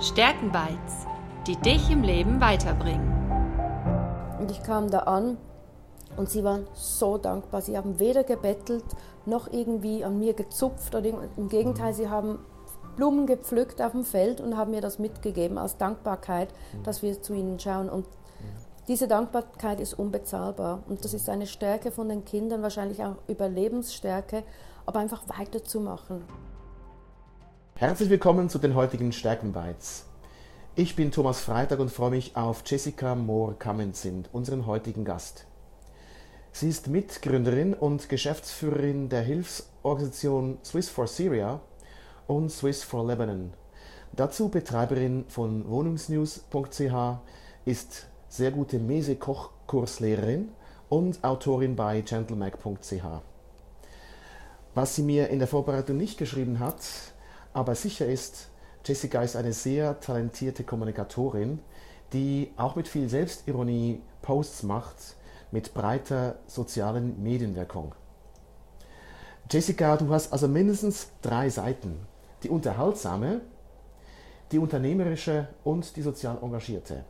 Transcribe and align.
Stärkenbites, 0.00 1.06
die 1.46 1.56
dich 1.56 1.90
im 1.90 2.02
Leben 2.02 2.40
weiterbringen. 2.40 3.12
Und 4.40 4.50
ich 4.50 4.62
kam 4.62 4.90
da 4.90 5.00
an 5.00 5.36
und 6.16 6.30
sie 6.30 6.42
waren 6.42 6.66
so 6.72 7.18
dankbar. 7.18 7.60
Sie 7.60 7.76
haben 7.76 7.98
weder 7.98 8.24
gebettelt 8.24 8.84
noch 9.26 9.52
irgendwie 9.52 10.02
an 10.02 10.18
mir 10.18 10.32
gezupft. 10.32 10.94
Oder 10.94 11.10
Im 11.36 11.50
Gegenteil, 11.50 11.92
sie 11.92 12.08
haben 12.08 12.38
Blumen 12.96 13.26
gepflückt 13.26 13.82
auf 13.82 13.92
dem 13.92 14.04
Feld 14.04 14.40
und 14.40 14.56
haben 14.56 14.70
mir 14.70 14.80
das 14.80 14.98
mitgegeben 14.98 15.58
als 15.58 15.76
Dankbarkeit, 15.76 16.48
dass 16.82 17.02
wir 17.02 17.20
zu 17.20 17.34
ihnen 17.34 17.60
schauen. 17.60 17.90
Und 17.90 18.06
diese 18.88 19.06
Dankbarkeit 19.06 19.80
ist 19.80 19.98
unbezahlbar. 19.98 20.82
Und 20.88 21.04
das 21.04 21.12
ist 21.12 21.28
eine 21.28 21.46
Stärke 21.46 21.90
von 21.90 22.08
den 22.08 22.24
Kindern, 22.24 22.62
wahrscheinlich 22.62 23.04
auch 23.04 23.16
Überlebensstärke, 23.28 24.44
aber 24.86 25.00
einfach 25.00 25.24
weiterzumachen. 25.26 26.24
Herzlich 27.80 28.10
willkommen 28.10 28.50
zu 28.50 28.58
den 28.58 28.74
heutigen 28.74 29.10
Stärkenbites. 29.10 30.04
Ich 30.76 30.96
bin 30.96 31.12
Thomas 31.12 31.40
Freitag 31.40 31.78
und 31.78 31.90
freue 31.90 32.10
mich 32.10 32.36
auf 32.36 32.62
Jessica 32.66 33.14
Moore-Kamenzind, 33.14 34.28
unseren 34.34 34.66
heutigen 34.66 35.06
Gast. 35.06 35.46
Sie 36.52 36.68
ist 36.68 36.88
Mitgründerin 36.88 37.72
und 37.72 38.10
Geschäftsführerin 38.10 39.08
der 39.08 39.22
Hilfsorganisation 39.22 40.58
Swiss 40.62 40.90
for 40.90 41.06
Syria 41.06 41.62
und 42.26 42.50
Swiss 42.50 42.82
for 42.82 43.06
Lebanon. 43.06 43.54
Dazu 44.12 44.50
Betreiberin 44.50 45.24
von 45.28 45.66
Wohnungsnews.ch, 45.66 47.18
ist 47.64 48.08
sehr 48.28 48.50
gute 48.50 48.78
Mese-Kochkurslehrerin 48.78 50.50
und 50.90 51.24
Autorin 51.24 51.76
bei 51.76 52.02
gentlemac.ch. 52.02 53.22
Was 54.74 54.96
sie 54.96 55.02
mir 55.02 55.28
in 55.28 55.38
der 55.38 55.48
Vorbereitung 55.48 55.96
nicht 55.96 56.18
geschrieben 56.18 56.58
hat, 56.58 56.82
aber 57.52 57.74
sicher 57.74 58.06
ist, 58.06 58.48
Jessica 58.84 59.22
ist 59.22 59.36
eine 59.36 59.52
sehr 59.52 60.00
talentierte 60.00 60.64
Kommunikatorin, 60.64 61.60
die 62.12 62.52
auch 62.56 62.76
mit 62.76 62.88
viel 62.88 63.08
Selbstironie 63.08 64.00
Posts 64.22 64.62
macht, 64.64 64.96
mit 65.50 65.74
breiter 65.74 66.36
sozialen 66.46 67.22
Medienwirkung. 67.22 67.94
Jessica, 69.50 69.96
du 69.96 70.12
hast 70.12 70.32
also 70.32 70.48
mindestens 70.48 71.10
drei 71.22 71.48
Seiten. 71.48 72.06
Die 72.42 72.48
unterhaltsame, 72.48 73.40
die 74.52 74.58
unternehmerische 74.58 75.48
und 75.64 75.96
die 75.96 76.02
sozial 76.02 76.38
engagierte. 76.40 77.04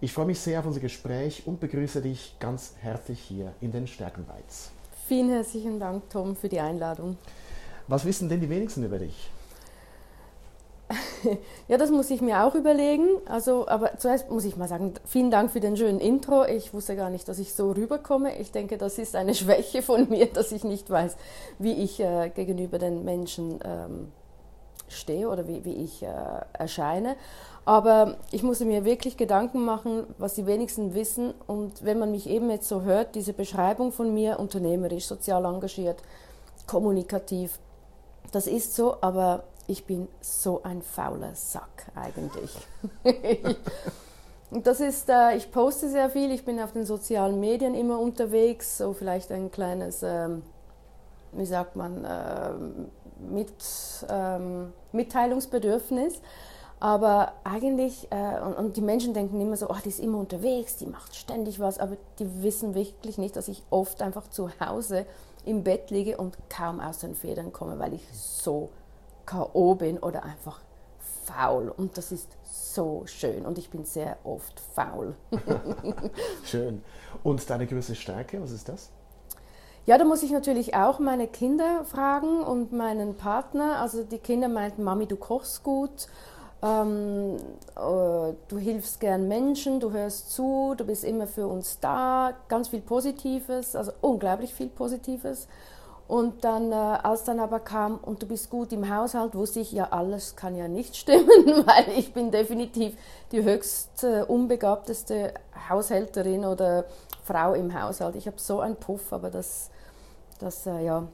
Ich 0.00 0.12
freue 0.12 0.26
mich 0.26 0.40
sehr 0.40 0.58
auf 0.58 0.66
unser 0.66 0.80
Gespräch 0.80 1.46
und 1.46 1.60
begrüße 1.60 2.02
dich 2.02 2.36
ganz 2.40 2.74
herzlich 2.80 3.20
hier 3.20 3.52
in 3.60 3.70
den 3.70 3.86
Stärkenweiz. 3.86 4.72
Vielen 5.06 5.30
herzlichen 5.30 5.78
Dank, 5.78 6.10
Tom, 6.10 6.34
für 6.34 6.48
die 6.48 6.58
Einladung. 6.58 7.16
Was 7.86 8.04
wissen 8.04 8.28
denn 8.28 8.40
die 8.40 8.50
wenigsten 8.50 8.82
über 8.82 8.98
dich? 8.98 9.30
ja, 11.68 11.78
das 11.78 11.90
muss 11.90 12.10
ich 12.10 12.20
mir 12.20 12.44
auch 12.44 12.54
überlegen. 12.54 13.06
Also, 13.26 13.68
aber 13.68 13.98
zuerst 13.98 14.30
muss 14.30 14.44
ich 14.44 14.56
mal 14.56 14.68
sagen, 14.68 14.94
vielen 15.04 15.30
Dank 15.30 15.50
für 15.50 15.60
den 15.60 15.76
schönen 15.76 16.00
Intro. 16.00 16.44
Ich 16.44 16.72
wusste 16.74 16.96
gar 16.96 17.10
nicht, 17.10 17.28
dass 17.28 17.38
ich 17.38 17.54
so 17.54 17.72
rüberkomme. 17.72 18.38
Ich 18.38 18.52
denke, 18.52 18.78
das 18.78 18.98
ist 18.98 19.16
eine 19.16 19.34
Schwäche 19.36 19.82
von 19.82 20.08
mir, 20.08 20.26
dass 20.26 20.52
ich 20.52 20.64
nicht 20.64 20.90
weiß, 20.90 21.16
wie 21.58 21.72
ich 21.72 22.00
äh, 22.00 22.30
gegenüber 22.30 22.78
den 22.78 23.04
Menschen 23.04 23.60
ähm, 23.64 24.12
stehe 24.88 25.28
oder 25.28 25.48
wie, 25.48 25.64
wie 25.64 25.74
ich 25.74 26.02
äh, 26.02 26.08
erscheine. 26.52 27.16
Aber 27.64 28.16
ich 28.32 28.42
musste 28.42 28.64
mir 28.64 28.84
wirklich 28.84 29.16
Gedanken 29.16 29.64
machen, 29.64 30.04
was 30.18 30.34
die 30.34 30.46
wenigsten 30.46 30.94
wissen. 30.94 31.32
Und 31.46 31.84
wenn 31.84 31.98
man 31.98 32.10
mich 32.10 32.28
eben 32.28 32.50
jetzt 32.50 32.68
so 32.68 32.82
hört, 32.82 33.14
diese 33.14 33.32
Beschreibung 33.32 33.92
von 33.92 34.12
mir, 34.12 34.40
unternehmerisch, 34.40 35.06
sozial 35.06 35.44
engagiert, 35.44 36.02
kommunikativ, 36.66 37.58
das 38.32 38.46
ist 38.46 38.74
so, 38.74 38.96
aber 39.00 39.44
ich 39.72 39.86
bin 39.86 40.06
so 40.20 40.62
ein 40.62 40.82
fauler 40.82 41.34
Sack 41.34 41.90
eigentlich. 41.94 42.54
Und 44.50 44.66
das 44.66 44.80
ist, 44.80 45.08
äh, 45.08 45.34
ich 45.34 45.50
poste 45.50 45.88
sehr 45.88 46.10
viel, 46.10 46.30
ich 46.30 46.44
bin 46.44 46.60
auf 46.60 46.72
den 46.72 46.84
sozialen 46.84 47.40
Medien 47.40 47.74
immer 47.74 47.98
unterwegs, 47.98 48.76
so 48.76 48.92
vielleicht 48.92 49.32
ein 49.32 49.50
kleines, 49.50 50.02
ähm, 50.02 50.42
wie 51.32 51.46
sagt 51.46 51.74
man, 51.74 52.06
ähm, 52.06 52.90
mit, 53.30 53.50
ähm, 54.10 54.74
Mitteilungsbedürfnis. 54.92 56.20
Aber 56.78 57.32
eigentlich, 57.44 58.08
äh, 58.10 58.40
und, 58.40 58.54
und, 58.54 58.76
die 58.76 58.82
Menschen 58.82 59.14
denken 59.14 59.40
immer 59.40 59.56
so, 59.56 59.70
oh, 59.70 59.76
die 59.82 59.88
ist 59.88 60.00
immer 60.00 60.18
unterwegs, 60.18 60.76
die 60.76 60.86
macht 60.86 61.14
ständig 61.16 61.60
was, 61.60 61.78
aber 61.78 61.96
die 62.18 62.42
wissen 62.42 62.74
wirklich 62.74 63.16
nicht, 63.16 63.36
dass 63.36 63.48
ich 63.48 63.62
oft 63.70 64.02
einfach 64.02 64.28
zu 64.28 64.50
Hause 64.60 65.06
im 65.46 65.64
Bett 65.64 65.90
liege 65.90 66.18
und 66.18 66.36
kaum 66.50 66.78
aus 66.78 66.98
den 66.98 67.14
Federn 67.14 67.54
komme, 67.54 67.78
weil 67.78 67.94
ich 67.94 68.02
so 68.12 68.68
K.O. 69.32 69.74
bin 69.76 69.98
oder 69.98 70.24
einfach 70.24 70.60
faul. 71.24 71.72
Und 71.74 71.96
das 71.96 72.12
ist 72.12 72.28
so 72.44 73.04
schön 73.06 73.46
und 73.46 73.56
ich 73.56 73.70
bin 73.70 73.84
sehr 73.84 74.18
oft 74.24 74.60
faul. 74.60 75.14
schön. 76.44 76.82
Und 77.22 77.48
deine 77.48 77.66
größte 77.66 77.94
Stärke, 77.94 78.42
was 78.42 78.50
ist 78.50 78.68
das? 78.68 78.90
Ja, 79.86 79.96
da 79.96 80.04
muss 80.04 80.22
ich 80.22 80.30
natürlich 80.30 80.74
auch 80.74 80.98
meine 80.98 81.26
Kinder 81.26 81.84
fragen 81.84 82.42
und 82.42 82.72
meinen 82.72 83.16
Partner. 83.16 83.80
Also 83.80 84.04
die 84.04 84.18
Kinder 84.18 84.48
meinten, 84.48 84.84
Mami, 84.84 85.06
du 85.06 85.16
kochst 85.16 85.62
gut, 85.62 86.08
ähm, 86.62 87.36
äh, 87.74 88.34
du 88.48 88.58
hilfst 88.58 89.00
gern 89.00 89.28
Menschen, 89.28 89.80
du 89.80 89.92
hörst 89.92 90.30
zu, 90.32 90.74
du 90.76 90.84
bist 90.84 91.04
immer 91.04 91.26
für 91.26 91.46
uns 91.46 91.80
da, 91.80 92.34
ganz 92.48 92.68
viel 92.68 92.82
Positives, 92.82 93.74
also 93.74 93.92
unglaublich 94.02 94.52
viel 94.52 94.68
Positives. 94.68 95.48
Und 96.12 96.44
dann, 96.44 96.72
äh, 96.72 96.74
als 96.74 97.24
dann 97.24 97.40
aber 97.40 97.58
kam, 97.58 97.96
und 97.96 98.22
du 98.22 98.26
bist 98.26 98.50
gut 98.50 98.70
im 98.74 98.94
Haushalt, 98.94 99.34
wusste 99.34 99.60
ich, 99.60 99.72
ja, 99.72 99.88
alles 99.92 100.36
kann 100.36 100.54
ja 100.54 100.68
nicht 100.68 100.94
stimmen, 101.02 101.64
weil 101.64 101.88
ich 101.96 102.12
bin 102.12 102.30
definitiv 102.30 102.98
die 103.30 103.42
höchst 103.42 104.04
äh, 104.04 104.22
unbegabteste 104.28 105.32
Haushälterin 105.70 106.44
oder 106.44 106.84
Frau 107.24 107.54
im 107.54 107.72
Haushalt. 107.72 108.14
Ich 108.16 108.26
habe 108.26 108.38
so 108.38 108.60
einen 108.60 108.76
Puff, 108.76 109.10
aber 109.10 109.30
das, 109.30 109.70
das 110.38 110.66
äh, 110.66 110.84
ja. 110.84 111.08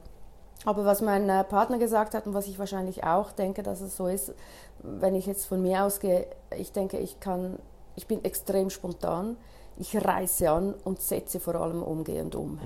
Aber 0.65 0.83
was 0.83 0.99
mein 0.99 1.29
äh, 1.29 1.45
Partner 1.45 1.77
gesagt 1.77 2.13
hat 2.13 2.27
und 2.27 2.33
was 2.33 2.47
ich 2.47 2.59
wahrscheinlich 2.59 3.05
auch 3.05 3.31
denke, 3.31 3.63
dass 3.63 3.79
es 3.79 3.95
so 3.95 4.07
ist, 4.07 4.33
wenn 4.79 5.15
ich 5.15 5.27
jetzt 5.27 5.45
von 5.45 5.61
mir 5.61 5.85
ausgehe, 5.85 6.27
ich 6.57 6.73
denke, 6.73 6.97
ich 6.97 7.21
kann, 7.21 7.57
ich 7.95 8.05
bin 8.05 8.25
extrem 8.25 8.69
spontan, 8.69 9.37
ich 9.77 9.95
reiße 9.95 10.51
an 10.51 10.73
und 10.83 11.01
setze 11.01 11.39
vor 11.39 11.55
allem 11.55 11.83
umgehend 11.83 12.35
um. 12.35 12.55
Mhm. 12.55 12.59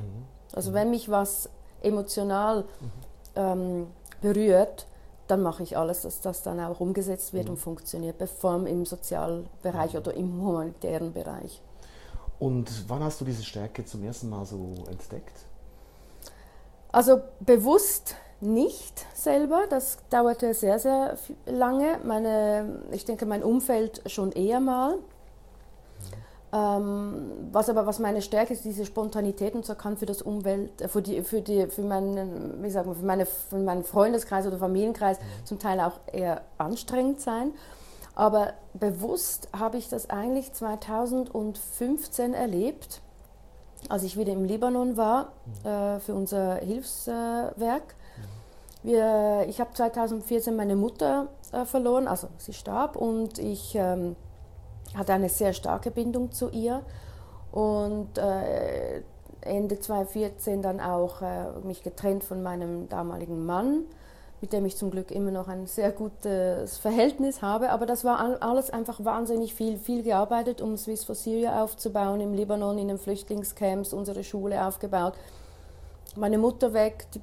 Also 0.51 0.73
wenn 0.73 0.89
mich 0.89 1.11
was 1.11 1.47
emotional 1.83 2.65
ähm, 3.35 3.87
berührt, 4.21 4.87
dann 5.27 5.41
mache 5.41 5.63
ich 5.63 5.77
alles, 5.77 6.01
dass 6.01 6.21
das 6.21 6.43
dann 6.43 6.59
auch 6.59 6.79
umgesetzt 6.79 7.33
wird 7.33 7.45
mhm. 7.45 7.51
und 7.51 7.57
funktioniert, 7.57 8.17
bevor 8.17 8.65
im 8.67 8.85
Sozialbereich 8.85 9.95
oder 9.95 10.13
im 10.13 10.41
humanitären 10.41 11.13
Bereich. 11.13 11.61
Und 12.39 12.89
wann 12.89 13.03
hast 13.03 13.21
du 13.21 13.25
diese 13.25 13.43
Stärke 13.43 13.85
zum 13.85 14.03
ersten 14.03 14.29
Mal 14.29 14.45
so 14.45 14.73
entdeckt? 14.89 15.45
Also 16.91 17.21
bewusst 17.39 18.15
nicht 18.41 19.05
selber, 19.15 19.65
das 19.69 19.97
dauerte 20.09 20.53
sehr, 20.53 20.77
sehr 20.77 21.17
lange. 21.45 21.99
Meine, 22.03 22.83
ich 22.91 23.05
denke, 23.05 23.25
mein 23.25 23.43
Umfeld 23.43 24.01
schon 24.07 24.31
eher 24.31 24.59
mal. 24.59 24.97
Ähm, 26.53 27.31
was 27.51 27.67
aber 27.67 27.87
was 27.87 27.97
meine 27.97 28.21
Stärke 28.21 28.53
ist, 28.53 28.63
diese 28.63 28.85
Spontanität 28.85 29.55
und 29.55 29.65
so 29.65 29.73
kann 29.73 29.97
für 29.97 30.05
das 30.05 30.21
Umwelt, 30.21 30.81
äh, 30.81 30.87
für 30.87 31.01
die, 31.01 31.23
für 31.23 31.41
die, 31.41 31.65
für 31.65 31.81
meinen, 31.81 32.61
wie 32.61 32.69
sagen 32.69 32.91
wir, 32.91 32.95
für, 32.95 33.05
meine, 33.05 33.25
für 33.25 33.57
meinen 33.57 33.83
Freundeskreis 33.83 34.45
oder 34.45 34.59
Familienkreis 34.59 35.19
mhm. 35.19 35.45
zum 35.45 35.57
Teil 35.57 35.79
auch 35.79 35.99
eher 36.11 36.41
anstrengend 36.59 37.21
sein. 37.21 37.53
Aber 38.13 38.53
bewusst 38.75 39.49
habe 39.57 39.77
ich 39.77 39.89
das 39.89 40.11
eigentlich 40.11 40.53
2015 40.53 42.35
erlebt, 42.35 43.01
als 43.89 44.03
ich 44.03 44.15
wieder 44.15 44.33
im 44.33 44.45
Libanon 44.45 44.95
war 44.95 45.31
mhm. 45.63 45.67
äh, 45.67 45.99
für 46.01 46.13
unser 46.13 46.57
Hilfswerk. 46.57 47.95
Mhm. 48.83 48.89
Wir, 48.89 49.45
ich 49.49 49.59
habe 49.59 49.73
2014 49.73 50.55
meine 50.55 50.75
Mutter 50.75 51.29
äh, 51.51 51.65
verloren, 51.65 52.07
also 52.07 52.27
sie 52.37 52.53
starb 52.53 52.95
und 52.95 53.39
ich 53.39 53.73
ähm, 53.73 54.15
hatte 54.95 55.13
eine 55.13 55.29
sehr 55.29 55.53
starke 55.53 55.91
Bindung 55.91 56.31
zu 56.31 56.49
ihr 56.49 56.83
und 57.51 58.17
äh, 58.17 59.01
Ende 59.41 59.79
2014 59.79 60.61
dann 60.61 60.79
auch 60.79 61.21
äh, 61.21 61.45
mich 61.63 61.83
getrennt 61.83 62.23
von 62.23 62.41
meinem 62.41 62.89
damaligen 62.89 63.45
Mann, 63.45 63.83
mit 64.41 64.53
dem 64.53 64.65
ich 64.65 64.77
zum 64.77 64.91
Glück 64.91 65.11
immer 65.11 65.31
noch 65.31 65.47
ein 65.47 65.67
sehr 65.67 65.91
gutes 65.91 66.77
Verhältnis 66.77 67.41
habe. 67.41 67.69
Aber 67.69 67.85
das 67.85 68.03
war 68.03 68.41
alles 68.41 68.69
einfach 68.69 69.03
wahnsinnig 69.03 69.53
viel, 69.53 69.77
viel 69.77 70.03
gearbeitet, 70.03 70.61
um 70.61 70.77
Swiss 70.77 71.03
for 71.03 71.15
Syria 71.15 71.63
aufzubauen, 71.63 72.21
im 72.21 72.33
Libanon, 72.33 72.77
in 72.77 72.87
den 72.87 72.97
Flüchtlingscamps, 72.97 73.93
unsere 73.93 74.23
Schule 74.23 74.65
aufgebaut. 74.65 75.13
Meine 76.15 76.37
Mutter 76.37 76.73
weg, 76.73 77.07
die, 77.13 77.21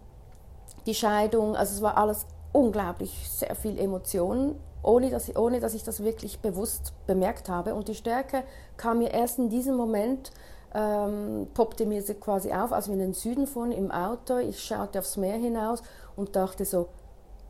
die 0.87 0.95
Scheidung, 0.95 1.57
also 1.57 1.75
es 1.75 1.83
war 1.83 1.97
alles 1.97 2.27
unglaublich 2.53 3.29
sehr 3.29 3.55
viel 3.55 3.79
Emotionen 3.79 4.57
ohne 4.83 5.11
dass, 5.11 5.29
ich, 5.29 5.39
ohne 5.39 5.61
dass 5.61 5.75
ich 5.75 5.85
das 5.85 6.03
wirklich 6.03 6.41
bewusst 6.41 6.93
bemerkt 7.07 7.49
habe. 7.49 7.75
Und 7.75 7.89
die 7.89 7.95
Stärke 7.95 8.45
kam 8.77 8.99
mir 8.99 9.11
erst 9.11 9.39
in 9.39 9.49
diesem 9.49 9.77
Moment, 9.77 10.31
ähm, 10.75 11.49
poppte 11.55 11.87
mir 11.87 12.03
quasi 12.21 12.53
auf, 12.53 12.73
als 12.73 12.87
wir 12.87 12.95
in 12.95 13.01
den 13.01 13.15
Süden 13.15 13.47
fuhren 13.47 13.73
im 13.73 13.91
Auto. 13.91 14.39
Ich 14.39 14.63
schaute 14.63 14.99
aufs 14.99 15.17
Meer 15.17 15.37
hinaus 15.37 15.83
und 16.17 16.37
dachte 16.37 16.65
so, 16.65 16.89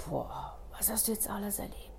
boah, 0.09 0.57
was 0.77 0.91
hast 0.91 1.09
du 1.09 1.13
jetzt 1.13 1.29
alles 1.29 1.59
erlebt? 1.59 1.91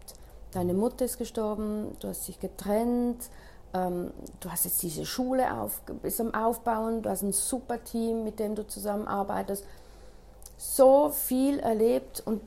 deine 0.52 0.74
Mutter 0.74 1.06
ist 1.06 1.18
gestorben, 1.18 1.96
du 2.00 2.10
hast 2.10 2.28
dich 2.28 2.40
getrennt, 2.40 3.30
ähm, 3.74 4.12
du 4.40 4.52
hast 4.52 4.66
jetzt 4.66 4.82
diese 4.82 5.06
Schule 5.06 5.54
auf, 5.60 5.82
bist 6.02 6.20
am 6.20 6.34
Aufbauen, 6.34 7.02
du 7.02 7.10
hast 7.10 7.24
ein 7.24 7.32
super 7.32 7.84
Team, 7.84 8.24
mit 8.24 8.40
dem 8.40 8.56
du 8.56 8.68
zusammenarbeitest. 8.68 9.66
So 10.58 11.10
viel 11.10 11.60
erlebt 11.60 12.22
und 12.26 12.42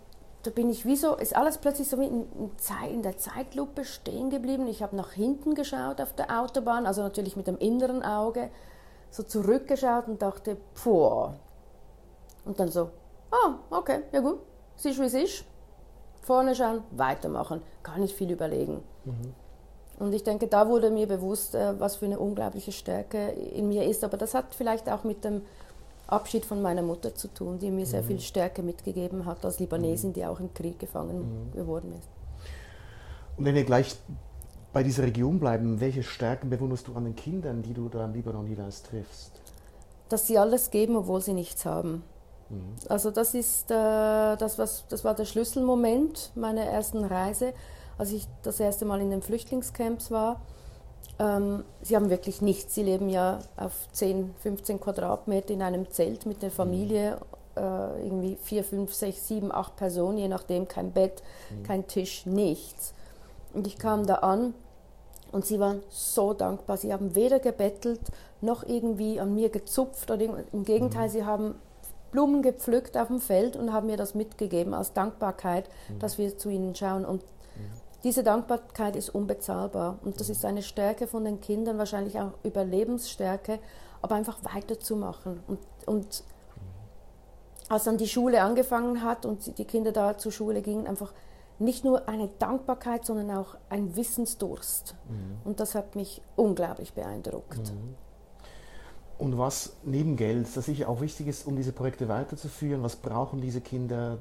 da 0.45 0.51
bin 0.51 0.69
ich 0.69 0.85
wie 0.85 0.97
so, 0.97 1.17
ist 1.17 1.35
alles 1.35 1.59
plötzlich 1.59 1.89
so 1.89 1.97
in, 1.97 2.27
in 2.91 3.03
der 3.03 3.17
Zeitlupe 3.17 3.85
stehen 3.85 4.29
geblieben. 4.29 4.69
Ich 4.69 4.83
habe 4.83 4.95
nach 4.95 5.13
hinten 5.13 5.55
geschaut 5.55 6.01
auf 6.01 6.13
der 6.13 6.41
Autobahn, 6.41 6.87
also 6.87 7.03
natürlich 7.03 7.35
mit 7.35 7.47
dem 7.47 7.57
inneren 7.59 8.03
Auge, 8.03 8.51
so 9.11 9.23
zurückgeschaut 9.23 10.07
und 10.07 10.21
dachte, 10.21 10.57
puh. 10.75 11.31
Und 12.45 12.61
dann 12.61 12.69
so, 12.69 12.91
ah, 13.31 13.55
okay, 13.71 14.01
ja 14.13 14.21
gut, 14.21 14.41
siehst 14.77 15.01
wie 15.01 15.05
es 15.05 15.15
ist. 15.15 15.45
Vorne 16.21 16.55
schauen, 16.55 16.83
weitermachen, 16.91 17.63
gar 17.83 17.99
nicht 17.99 18.15
viel 18.15 18.31
überlegen. 18.31 18.83
Mhm. 19.05 19.35
Und 19.99 20.13
ich 20.13 20.25
denke, 20.25 20.49
da 20.49 20.69
wurde 20.69 20.91
mir 20.91 21.07
bewusst, 21.07 21.55
äh, 21.55 21.79
was 21.79 21.97
für 21.97 22.07
eine 22.07 22.19
unglaubliche 22.19 22.73
Stärke 22.73 23.29
in 23.29 23.69
mir 23.69 23.85
ist. 23.85 24.05
Aber 24.05 24.17
das 24.17 24.35
hat 24.35 24.55
vielleicht 24.55 24.91
auch 24.91 25.05
mit 25.05 25.25
dem 25.25 25.43
Abschied 26.07 26.45
von 26.45 26.61
meiner 26.61 26.83
Mutter 26.83 27.15
zu 27.15 27.29
tun, 27.29 27.59
die 27.59 27.71
mir 27.71 27.87
sehr 27.87 28.03
mhm. 28.03 28.07
viel 28.07 28.21
Stärke 28.21 28.63
mitgegeben 28.63 29.25
hat 29.25 29.45
als 29.45 29.59
Libanesin, 29.59 30.13
die 30.13 30.25
auch 30.25 30.41
im 30.41 30.53
Krieg 30.53 30.79
gefangen 30.79 31.49
mhm. 31.49 31.53
geworden 31.53 31.93
ist. 31.99 32.09
Und 33.37 33.45
wenn 33.45 33.55
wir 33.55 33.65
gleich 33.65 33.97
bei 34.73 34.83
dieser 34.83 35.05
Region 35.05 35.39
bleiben, 35.41 35.81
welche 35.81 36.03
Stärken 36.03 36.51
bewunderst 36.51 36.89
du 36.89 36.95
an 36.95 37.05
den 37.05 37.17
Kindern, 37.17 37.63
die 37.63 37.73
du 37.73 37.89
da 37.89 38.05
im 38.05 38.13
Libanon 38.13 38.47
jeweils 38.47 38.83
triffst? 38.83 39.33
Dass 40.09 40.27
sie 40.27 40.39
alles 40.39 40.71
geben, 40.71 40.97
obwohl 40.97 41.21
sie 41.21 41.33
nichts 41.33 41.65
haben. 41.65 42.03
Mhm. 42.51 42.75
Also 42.89 43.11
das 43.11 43.35
ist 43.35 43.71
äh, 43.71 43.75
das, 44.37 44.59
was 44.59 44.85
das 44.89 45.05
war 45.05 45.15
der 45.15 45.25
Schlüsselmoment 45.25 46.33
meiner 46.35 46.63
ersten 46.63 47.05
Reise, 47.05 47.55
als 47.97 48.13
ich 48.13 48.27
das 48.43 48.61
erste 48.61 48.85
Mal 48.85 49.01
in 49.01 49.11
den 49.11 49.23
Flüchtlingscamps 49.23 50.11
war 50.11 50.41
ähm, 51.19 51.65
sie 51.83 51.97
haben 51.97 52.11
wirklich 52.11 52.43
nichts. 52.43 52.75
Sie 52.75 52.83
leben 52.83 53.09
ja 53.09 53.39
auf 53.57 53.73
10, 53.93 54.35
15 54.43 54.81
Quadratmeter 54.81 55.53
in 55.53 55.63
einem 55.63 55.91
Zelt 55.91 56.27
mit 56.27 56.43
der 56.43 56.51
Familie, 56.51 57.19
äh, 57.57 58.05
irgendwie 58.05 58.37
4, 58.43 58.65
5, 58.65 58.93
6, 58.93 59.29
7, 59.29 59.53
8 59.53 59.77
Personen, 59.77 60.19
je 60.19 60.29
nachdem, 60.29 60.67
kein 60.67 60.93
Bett, 60.93 61.23
mhm. 61.51 61.63
kein 61.63 61.87
Tisch, 61.87 62.27
nichts. 62.27 62.95
Und 63.53 63.67
ich 63.67 63.79
kam 63.79 64.07
da 64.07 64.17
an 64.17 64.55
und 65.31 65.47
sie 65.47 65.61
waren 65.61 65.83
so 65.89 66.33
dankbar. 66.33 66.77
Sie 66.77 66.93
haben 66.93 67.15
weder 67.15 67.39
gebettelt 67.39 68.01
noch 68.41 68.65
irgendwie 68.65 69.21
an 69.21 69.35
mir 69.35 69.49
gezupft. 69.49 70.11
Oder 70.11 70.25
Im 70.53 70.65
Gegenteil, 70.65 71.09
mhm. 71.09 71.13
sie 71.13 71.25
haben 71.25 71.55
Blumen 72.11 72.43
gepflückt 72.43 72.97
auf 72.97 73.09
dem 73.09 73.21
Feld 73.21 73.57
und 73.57 73.73
haben 73.73 73.87
mir 73.87 73.97
das 73.97 74.15
mitgegeben 74.15 74.75
als 74.75 74.93
Dankbarkeit, 74.93 75.69
mhm. 75.89 75.99
dass 76.01 76.19
wir 76.19 76.37
zu 76.39 76.49
ihnen 76.49 76.75
schauen. 76.75 77.05
Und 77.05 77.23
diese 78.05 78.23
Dankbarkeit 78.23 78.97
ist 78.97 79.09
unbezahlbar 79.09 79.99
und 80.05 80.21
das 80.21 80.29
ist 80.29 80.45
eine 80.45 80.63
Stärke 80.63 81.07
von 81.07 81.25
den 81.25 81.41
Kindern, 81.41 81.79
wahrscheinlich 81.79 82.21
auch 82.21 82.33
Überlebensstärke, 82.43 83.59
aber 84.03 84.15
einfach 84.15 84.39
weiterzumachen. 84.43 85.41
Und, 85.47 85.59
und 85.87 86.23
als 87.69 87.85
dann 87.85 87.97
die 87.97 88.07
Schule 88.07 88.43
angefangen 88.43 89.03
hat 89.03 89.25
und 89.25 89.59
die 89.59 89.65
Kinder 89.65 89.91
da 89.91 90.19
zur 90.19 90.33
Schule 90.33 90.61
gingen, 90.61 90.87
einfach 90.87 91.15
nicht 91.59 91.85
nur 91.85 92.09
eine 92.09 92.29
Dankbarkeit, 92.39 93.07
sondern 93.07 93.31
auch 93.31 93.57
ein 93.71 93.97
Wissensdurst. 93.97 94.95
Mhm. 95.09 95.39
Und 95.45 95.61
das 95.61 95.75
hat 95.75 95.97
mich 95.97 96.21
unglaublich 96.37 96.93
beeindruckt. 96.93 97.73
Mhm. 97.73 97.95
Und 99.17 99.39
was 99.39 99.77
neben 99.85 100.17
Geld, 100.17 100.55
das 100.55 100.67
sicher 100.67 100.89
auch 100.89 101.01
wichtig 101.01 101.29
ist, 101.29 101.47
um 101.47 101.57
diese 101.57 101.73
Projekte 101.73 102.09
weiterzuführen, 102.09 102.83
was 102.83 102.97
brauchen 102.97 103.41
diese 103.41 103.61
Kinder 103.61 104.19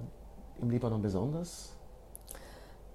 im 0.61 0.69
Libanon 0.69 1.01
besonders? 1.01 1.72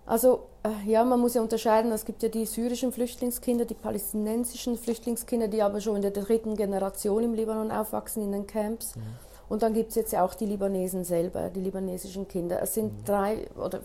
Also 0.08 0.46
äh, 0.62 0.90
ja, 0.90 1.04
man 1.04 1.20
muss 1.20 1.34
ja 1.34 1.42
unterscheiden, 1.42 1.92
es 1.92 2.06
gibt 2.06 2.22
ja 2.22 2.30
die 2.30 2.46
syrischen 2.46 2.92
Flüchtlingskinder, 2.92 3.66
die 3.66 3.74
palästinensischen 3.74 4.78
Flüchtlingskinder, 4.78 5.48
die 5.48 5.60
aber 5.60 5.82
schon 5.82 5.96
in 5.96 6.02
der 6.02 6.12
dritten 6.12 6.56
Generation 6.56 7.24
im 7.24 7.34
Libanon 7.34 7.70
aufwachsen 7.70 8.22
in 8.22 8.32
den 8.32 8.46
Camps. 8.46 8.96
Mhm. 8.96 9.02
Und 9.50 9.62
dann 9.62 9.74
gibt 9.74 9.90
es 9.90 9.96
jetzt 9.96 10.12
ja 10.12 10.24
auch 10.24 10.32
die 10.32 10.46
Libanesen 10.46 11.04
selber, 11.04 11.50
die 11.50 11.60
libanesischen 11.60 12.26
Kinder. 12.26 12.62
Es 12.62 12.72
sind 12.72 13.00
mhm. 13.00 13.04
drei 13.04 13.50
oder 13.54 13.80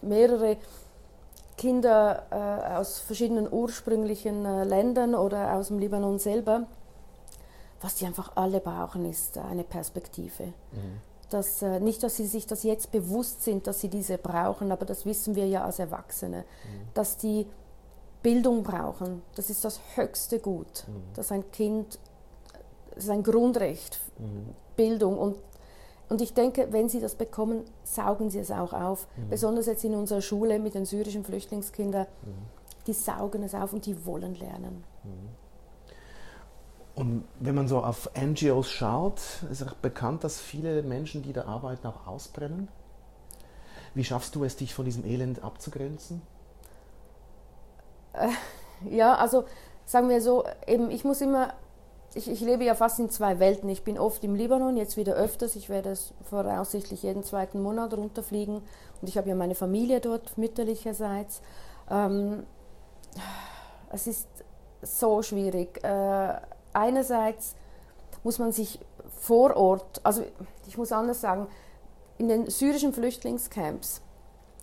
mehrere 0.00 0.58
Kinder 1.58 2.22
äh, 2.30 2.76
aus 2.76 3.00
verschiedenen 3.00 3.52
ursprünglichen 3.52 4.44
äh, 4.44 4.62
Ländern 4.62 5.16
oder 5.16 5.54
aus 5.54 5.68
dem 5.68 5.80
Libanon 5.80 6.20
selber. 6.20 6.68
Was 7.80 7.96
die 7.96 8.06
einfach 8.06 8.36
alle 8.36 8.60
brauchen, 8.60 9.10
ist 9.10 9.38
eine 9.38 9.64
Perspektive. 9.64 10.44
Mhm 10.70 11.13
dass, 11.34 11.62
äh, 11.62 11.80
nicht, 11.80 12.02
dass 12.02 12.16
sie 12.16 12.26
sich 12.26 12.46
das 12.46 12.62
jetzt 12.62 12.92
bewusst 12.92 13.42
sind, 13.42 13.66
dass 13.66 13.80
sie 13.80 13.88
diese 13.88 14.18
brauchen, 14.18 14.70
aber 14.70 14.86
das 14.86 15.04
wissen 15.04 15.34
wir 15.34 15.46
ja 15.48 15.64
als 15.64 15.80
Erwachsene, 15.80 16.38
mhm. 16.38 16.88
dass 16.94 17.16
die 17.16 17.46
Bildung 18.22 18.62
brauchen. 18.62 19.22
Das 19.34 19.50
ist 19.50 19.64
das 19.64 19.80
höchste 19.96 20.38
Gut, 20.38 20.84
mhm. 20.86 21.02
dass 21.14 21.32
ein 21.32 21.50
Kind, 21.50 21.98
das 22.94 23.04
ist 23.04 23.10
ein 23.10 23.24
Grundrecht, 23.24 24.00
mhm. 24.18 24.54
Bildung 24.76 25.18
und 25.18 25.36
und 26.10 26.20
ich 26.20 26.34
denke, 26.34 26.68
wenn 26.70 26.90
sie 26.90 27.00
das 27.00 27.14
bekommen, 27.14 27.64
saugen 27.82 28.28
sie 28.30 28.38
es 28.38 28.50
auch 28.50 28.74
auf. 28.74 29.08
Mhm. 29.16 29.30
Besonders 29.30 29.64
jetzt 29.66 29.84
in 29.84 29.94
unserer 29.94 30.20
Schule 30.20 30.58
mit 30.58 30.74
den 30.74 30.84
syrischen 30.84 31.24
Flüchtlingskindern, 31.24 32.06
mhm. 32.22 32.34
die 32.86 32.92
saugen 32.92 33.42
es 33.42 33.54
auf 33.54 33.72
und 33.72 33.86
die 33.86 34.04
wollen 34.04 34.34
lernen. 34.34 34.84
Und 36.94 37.24
wenn 37.40 37.54
man 37.54 37.66
so 37.66 37.82
auf 37.82 38.10
NGOs 38.16 38.70
schaut, 38.70 39.20
ist 39.50 39.66
auch 39.66 39.74
bekannt, 39.74 40.22
dass 40.22 40.40
viele 40.40 40.82
Menschen, 40.82 41.22
die 41.22 41.32
da 41.32 41.46
arbeiten, 41.46 41.86
auch 41.88 42.06
ausbrennen. 42.06 42.68
Wie 43.94 44.04
schaffst 44.04 44.34
du 44.34 44.44
es, 44.44 44.56
dich 44.56 44.74
von 44.74 44.84
diesem 44.84 45.04
Elend 45.04 45.42
abzugrenzen? 45.42 46.22
Äh, 48.12 48.28
ja, 48.88 49.16
also 49.16 49.44
sagen 49.84 50.08
wir 50.08 50.20
so, 50.20 50.44
eben, 50.66 50.90
ich 50.90 51.04
muss 51.04 51.20
immer, 51.20 51.54
ich, 52.14 52.30
ich, 52.30 52.40
lebe 52.40 52.64
ja 52.64 52.76
fast 52.76 53.00
in 53.00 53.10
zwei 53.10 53.40
Welten. 53.40 53.68
Ich 53.68 53.82
bin 53.82 53.98
oft 53.98 54.22
im 54.22 54.36
Libanon, 54.36 54.76
jetzt 54.76 54.96
wieder 54.96 55.14
öfters. 55.14 55.56
Ich 55.56 55.68
werde 55.68 55.96
voraussichtlich 56.22 57.02
jeden 57.02 57.24
zweiten 57.24 57.60
Monat 57.60 57.94
runterfliegen. 57.94 58.56
Und 59.00 59.08
ich 59.08 59.18
habe 59.18 59.28
ja 59.28 59.34
meine 59.34 59.56
Familie 59.56 60.00
dort, 60.00 60.38
mütterlicherseits. 60.38 61.42
Ähm, 61.90 62.44
es 63.90 64.06
ist 64.06 64.28
so 64.82 65.22
schwierig. 65.22 65.82
Äh, 65.82 66.34
einerseits 66.74 67.54
muss 68.22 68.38
man 68.38 68.52
sich 68.52 68.78
vor 69.20 69.56
Ort, 69.56 70.00
also 70.02 70.22
ich 70.66 70.76
muss 70.76 70.92
anders 70.92 71.20
sagen, 71.20 71.46
in 72.18 72.28
den 72.28 72.48
syrischen 72.48 72.92
Flüchtlingscamps 72.92 74.00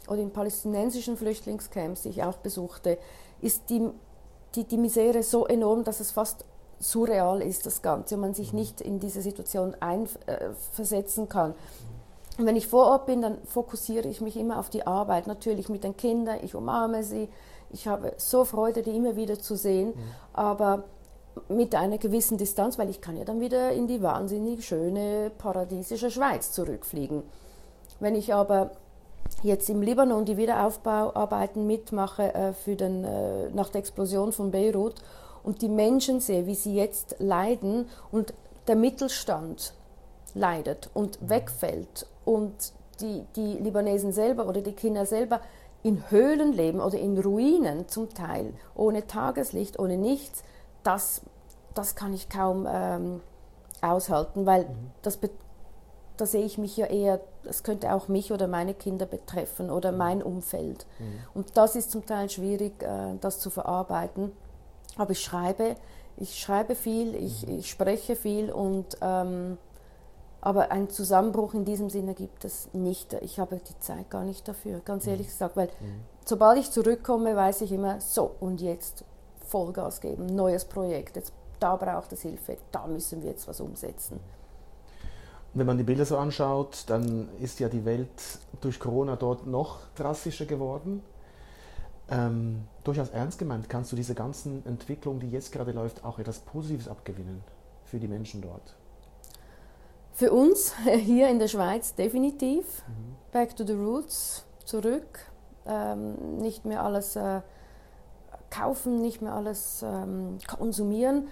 oder 0.07 0.19
in 0.19 0.31
palästinensischen 0.31 1.17
Flüchtlingscamps, 1.17 2.03
die 2.03 2.09
ich 2.09 2.23
auch 2.23 2.37
besuchte, 2.37 2.97
ist 3.41 3.69
die, 3.69 3.89
die, 4.55 4.63
die 4.63 4.77
Misere 4.77 5.23
so 5.23 5.45
enorm, 5.45 5.83
dass 5.83 5.99
es 5.99 6.11
fast 6.11 6.45
surreal 6.79 7.41
ist, 7.41 7.65
das 7.65 7.81
Ganze, 7.81 8.15
und 8.15 8.21
man 8.21 8.33
sich 8.33 8.53
nicht 8.53 8.81
in 8.81 8.99
diese 8.99 9.21
Situation 9.21 9.75
einversetzen 9.79 11.29
kann. 11.29 11.53
Und 12.37 12.45
wenn 12.45 12.55
ich 12.55 12.67
vor 12.67 12.87
Ort 12.87 13.05
bin, 13.05 13.21
dann 13.21 13.37
fokussiere 13.45 14.07
ich 14.07 14.21
mich 14.21 14.37
immer 14.37 14.57
auf 14.57 14.69
die 14.69 14.87
Arbeit, 14.87 15.27
natürlich 15.27 15.69
mit 15.69 15.83
den 15.83 15.95
Kindern, 15.95 16.39
ich 16.41 16.55
umarme 16.55 17.03
sie, 17.03 17.29
ich 17.69 17.87
habe 17.87 18.13
so 18.17 18.45
Freude, 18.45 18.81
die 18.81 18.95
immer 18.95 19.15
wieder 19.15 19.39
zu 19.39 19.55
sehen, 19.55 19.89
mhm. 19.89 20.03
aber 20.33 20.83
mit 21.47 21.75
einer 21.75 21.97
gewissen 21.97 22.37
Distanz, 22.37 22.77
weil 22.77 22.89
ich 22.89 23.01
kann 23.01 23.17
ja 23.17 23.23
dann 23.23 23.39
wieder 23.39 23.71
in 23.71 23.87
die 23.87 24.01
wahnsinnig 24.01 24.65
schöne 24.65 25.31
paradiesische 25.37 26.11
Schweiz 26.11 26.51
zurückfliegen. 26.51 27.23
Wenn 27.99 28.15
ich 28.15 28.33
aber 28.33 28.71
jetzt 29.43 29.69
im 29.69 29.81
Libanon 29.81 30.25
die 30.25 30.37
Wiederaufbauarbeiten 30.37 31.65
mitmache 31.65 32.33
äh, 32.33 32.53
für 32.53 32.75
den, 32.75 33.03
äh, 33.03 33.49
nach 33.51 33.69
der 33.69 33.79
Explosion 33.79 34.31
von 34.31 34.51
Beirut 34.51 34.95
und 35.43 35.61
die 35.61 35.69
Menschen 35.69 36.19
sehe, 36.19 36.45
wie 36.45 36.55
sie 36.55 36.75
jetzt 36.75 37.15
leiden 37.19 37.87
und 38.11 38.33
der 38.67 38.75
Mittelstand 38.75 39.73
leidet 40.33 40.89
und 40.93 41.17
wegfällt 41.21 42.07
und 42.25 42.53
die, 42.99 43.25
die 43.35 43.57
Libanesen 43.57 44.13
selber 44.13 44.47
oder 44.47 44.61
die 44.61 44.73
Kinder 44.73 45.05
selber 45.05 45.41
in 45.83 46.11
Höhlen 46.11 46.53
leben 46.53 46.79
oder 46.79 46.99
in 46.99 47.17
Ruinen 47.17 47.87
zum 47.87 48.13
Teil, 48.13 48.53
ohne 48.75 49.07
Tageslicht, 49.07 49.79
ohne 49.79 49.97
nichts, 49.97 50.43
das, 50.83 51.21
das 51.73 51.95
kann 51.95 52.13
ich 52.13 52.29
kaum 52.29 52.67
ähm, 52.69 53.21
aushalten, 53.81 54.45
weil 54.45 54.65
mhm. 54.65 54.91
das, 55.01 55.19
da 56.17 56.25
sehe 56.25 56.45
ich 56.45 56.57
mich 56.57 56.77
ja 56.77 56.87
eher, 56.87 57.19
das 57.43 57.63
könnte 57.63 57.93
auch 57.93 58.07
mich 58.07 58.31
oder 58.31 58.47
meine 58.47 58.73
Kinder 58.73 59.05
betreffen 59.05 59.69
oder 59.69 59.91
mhm. 59.91 59.97
mein 59.97 60.23
Umfeld. 60.23 60.85
Mhm. 60.99 61.19
Und 61.33 61.57
das 61.57 61.75
ist 61.75 61.91
zum 61.91 62.05
Teil 62.05 62.29
schwierig, 62.29 62.81
äh, 62.83 63.15
das 63.19 63.39
zu 63.39 63.49
verarbeiten. 63.49 64.31
Aber 64.97 65.11
ich 65.11 65.21
schreibe, 65.21 65.75
ich 66.17 66.39
schreibe 66.39 66.75
viel, 66.75 67.15
ich, 67.15 67.47
mhm. 67.47 67.59
ich 67.59 67.69
spreche 67.69 68.15
viel 68.15 68.51
und 68.51 68.97
ähm, 69.01 69.57
aber 70.43 70.71
einen 70.71 70.89
Zusammenbruch 70.89 71.53
in 71.53 71.65
diesem 71.65 71.91
Sinne 71.91 72.15
gibt 72.15 72.45
es 72.45 72.67
nicht. 72.73 73.13
Ich 73.21 73.39
habe 73.39 73.57
die 73.57 73.79
Zeit 73.79 74.09
gar 74.09 74.23
nicht 74.23 74.47
dafür, 74.47 74.79
ganz 74.83 75.05
ehrlich 75.05 75.27
mhm. 75.27 75.31
gesagt, 75.31 75.55
weil 75.55 75.67
mhm. 75.67 76.01
sobald 76.25 76.59
ich 76.59 76.71
zurückkomme, 76.71 77.35
weiß 77.35 77.61
ich 77.61 77.71
immer, 77.71 78.01
so 78.01 78.31
und 78.39 78.59
jetzt 78.59 79.05
Vollgas 79.51 79.99
geben, 79.99 80.27
neues 80.27 80.65
Projekt, 80.65 81.17
jetzt, 81.17 81.33
da 81.59 81.75
braucht 81.75 82.13
es 82.13 82.21
Hilfe, 82.21 82.57
da 82.71 82.87
müssen 82.87 83.21
wir 83.21 83.31
jetzt 83.31 83.47
was 83.47 83.59
umsetzen. 83.59 84.19
wenn 85.53 85.65
man 85.67 85.77
die 85.77 85.83
Bilder 85.83 86.05
so 86.05 86.17
anschaut, 86.17 86.85
dann 86.87 87.27
ist 87.41 87.59
ja 87.59 87.67
die 87.67 87.83
Welt 87.83 88.39
durch 88.61 88.79
Corona 88.79 89.17
dort 89.17 89.45
noch 89.45 89.79
drastischer 89.95 90.45
geworden. 90.45 91.03
ähm, 92.09 92.63
durchaus 92.83 93.09
ernst 93.09 93.39
gemeint, 93.39 93.69
kannst 93.69 93.91
du 93.91 93.95
diese 93.95 94.15
ganzen 94.15 94.65
Entwicklungen, 94.65 95.19
die 95.19 95.29
jetzt 95.29 95.51
gerade 95.51 95.71
läuft, 95.71 96.03
auch 96.03 96.19
etwas 96.19 96.39
Positives 96.39 96.87
abgewinnen 96.87 97.43
für 97.85 97.99
die 97.99 98.07
Menschen 98.07 98.41
dort? 98.41 98.75
Für 100.13 100.31
uns 100.31 100.73
hier 101.03 101.29
in 101.29 101.39
der 101.39 101.47
Schweiz 101.47 101.95
definitiv. 101.95 102.83
Mhm. 102.87 103.15
Back 103.31 103.55
to 103.55 103.65
the 103.65 103.73
roots, 103.73 104.45
zurück. 104.65 105.19
Ähm, 105.65 106.37
nicht 106.39 106.65
mehr 106.65 106.83
alles 106.83 107.15
äh, 107.15 107.41
kaufen, 108.51 109.01
nicht 109.01 109.21
mehr 109.21 109.33
alles 109.33 109.83
ähm, 109.83 110.37
konsumieren. 110.47 111.29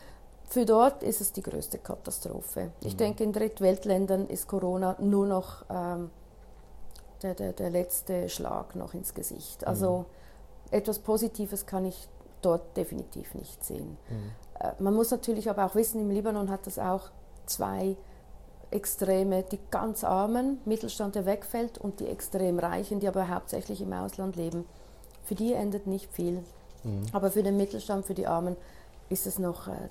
Für 0.47 0.65
dort 0.65 1.03
ist 1.03 1.21
es 1.21 1.31
die 1.31 1.43
größte 1.43 1.77
Katastrophe. 1.77 2.65
Mhm. 2.65 2.71
Ich 2.81 2.97
denke, 2.97 3.23
in 3.23 3.33
Drittweltländern 3.33 4.27
ist 4.27 4.47
Corona 4.47 4.95
nur 4.99 5.27
noch 5.27 5.63
ähm, 5.69 6.09
der, 7.21 7.35
der, 7.35 7.53
der 7.53 7.69
letzte 7.69 8.29
Schlag 8.29 8.75
noch 8.75 8.95
ins 8.95 9.13
Gesicht. 9.13 9.67
Also 9.67 9.99
mhm. 9.99 10.05
etwas 10.71 10.99
Positives 10.99 11.67
kann 11.67 11.85
ich 11.85 12.07
dort 12.41 12.75
definitiv 12.77 13.35
nicht 13.35 13.63
sehen. 13.63 13.97
Mhm. 14.09 14.31
Äh, 14.59 14.71
man 14.79 14.95
muss 14.95 15.11
natürlich 15.11 15.49
aber 15.49 15.65
auch 15.65 15.75
wissen, 15.75 16.01
im 16.01 16.09
Libanon 16.09 16.49
hat 16.49 16.65
es 16.65 16.79
auch 16.79 17.11
zwei 17.45 17.95
Extreme, 18.71 19.43
die 19.43 19.59
ganz 19.71 20.03
Armen, 20.03 20.59
Mittelstand, 20.65 21.15
der 21.15 21.25
wegfällt, 21.25 21.77
und 21.77 21.99
die 21.99 22.07
extrem 22.07 22.59
Reichen, 22.59 22.99
die 22.99 23.07
aber 23.07 23.27
hauptsächlich 23.27 23.81
im 23.81 23.93
Ausland 23.93 24.35
leben. 24.35 24.65
Für 25.23 25.35
die 25.35 25.53
endet 25.53 25.87
nicht 25.87 26.11
viel. 26.11 26.43
Mhm. 26.83 27.03
Aber 27.11 27.31
für 27.31 27.43
den 27.43 27.57
Mittelstand, 27.57 28.05
für 28.05 28.13
die 28.13 28.27
Armen 28.27 28.55
ist 29.09 29.27
es 29.27 29.39
noch 29.39 29.67
äh, 29.67 29.89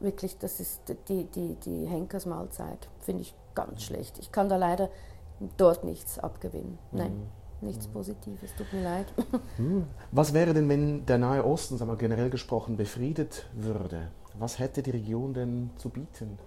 wirklich, 0.00 0.38
das 0.38 0.60
ist 0.60 0.80
die, 1.08 1.24
die, 1.24 1.56
die 1.56 1.86
Henkersmahlzeit, 1.86 2.88
finde 3.00 3.22
ich 3.22 3.34
ganz 3.54 3.72
mhm. 3.72 3.78
schlecht. 3.80 4.18
Ich 4.18 4.32
kann 4.32 4.48
da 4.48 4.56
leider 4.56 4.90
dort 5.56 5.84
nichts 5.84 6.18
abgewinnen. 6.18 6.78
Nein. 6.92 7.12
Mhm. 7.12 7.66
Nichts 7.68 7.88
mhm. 7.88 7.92
Positives, 7.92 8.54
tut 8.56 8.72
mir 8.72 8.82
leid. 8.82 9.06
Mhm. 9.58 9.86
Was 10.12 10.34
wäre 10.34 10.54
denn, 10.54 10.68
wenn 10.68 11.06
der 11.06 11.18
Nahe 11.18 11.44
Osten, 11.44 11.78
sagen 11.78 11.90
wir 11.90 11.96
generell 11.96 12.30
gesprochen, 12.30 12.76
befriedet 12.76 13.46
würde? 13.54 14.10
Was 14.38 14.58
hätte 14.58 14.82
die 14.82 14.90
Region 14.90 15.32
denn 15.32 15.70
zu 15.76 15.88
bieten? 15.88 16.38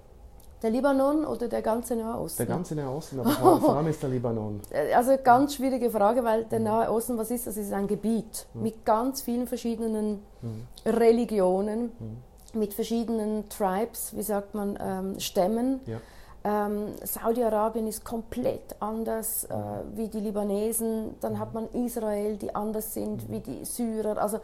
Der 0.64 0.72
Libanon 0.72 1.24
oder 1.26 1.48
der 1.48 1.62
ganze 1.62 1.96
Nahe 1.96 2.20
Osten? 2.20 2.38
Der 2.38 2.46
ganze 2.48 2.76
Nahe 2.76 2.90
Osten, 2.90 3.20
aber 3.20 3.60
vor 3.60 3.76
allem 3.78 3.88
ist 3.88 4.02
der 4.02 4.10
Libanon. 4.10 4.60
Äh, 4.72 4.94
also 4.94 5.16
ganz 5.24 5.56
schwierige 5.56 5.92
Frage, 5.92 6.24
weil 6.24 6.46
der 6.46 6.60
Nahe 6.60 6.92
Osten, 6.92 7.18
was 7.18 7.30
ist 7.30 7.46
das? 7.46 7.58
Es 7.58 7.68
ist 7.68 7.74
ein 7.74 7.88
Gebiet 7.88 8.48
mhm. 8.54 8.64
mit 8.64 8.86
ganz 8.86 9.22
vielen 9.22 9.46
verschiedenen 9.46 10.24
mhm. 10.42 10.68
Religionen, 10.86 11.92
mhm. 12.00 12.60
mit 12.60 12.74
verschiedenen 12.74 13.48
Tribes, 13.50 14.16
wie 14.16 14.24
sagt 14.24 14.56
man, 14.56 14.80
ähm, 14.82 15.20
Stämmen. 15.20 15.80
Ja. 15.86 16.00
Ähm, 16.44 16.94
Saudi-Arabien 17.04 17.86
ist 17.88 18.04
komplett 18.04 18.78
anders 18.80 19.44
äh, 19.46 19.54
wie 19.96 20.08
die 20.08 20.22
Libanesen. 20.22 21.16
Dann 21.22 21.38
hat 21.38 21.54
man 21.54 21.68
Israel, 21.74 22.36
die 22.38 22.56
anders 22.56 22.96
sind 22.96 23.30
wie 23.30 23.42
die 23.42 23.64
Syrer. 23.64 24.18
Also 24.18 24.40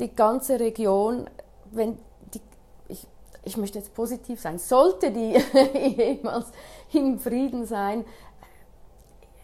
die 0.00 0.14
ganze 0.14 0.58
Region, 0.58 1.28
wenn 1.70 1.98
ich 3.46 3.56
möchte 3.56 3.78
jetzt 3.78 3.94
positiv 3.94 4.40
sein, 4.40 4.58
sollte 4.58 5.12
die 5.12 5.38
jemals 5.96 6.46
im 6.92 7.20
Frieden 7.20 7.64
sein, 7.64 8.04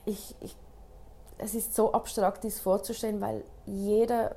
ich, 0.05 0.35
ich, 0.41 0.57
es 1.39 1.55
ist 1.55 1.77
so 1.77 1.93
abstrakt, 1.93 2.43
dies 2.43 2.59
vorzustellen, 2.61 3.21
weil 3.21 3.45
jeder, 3.65 4.35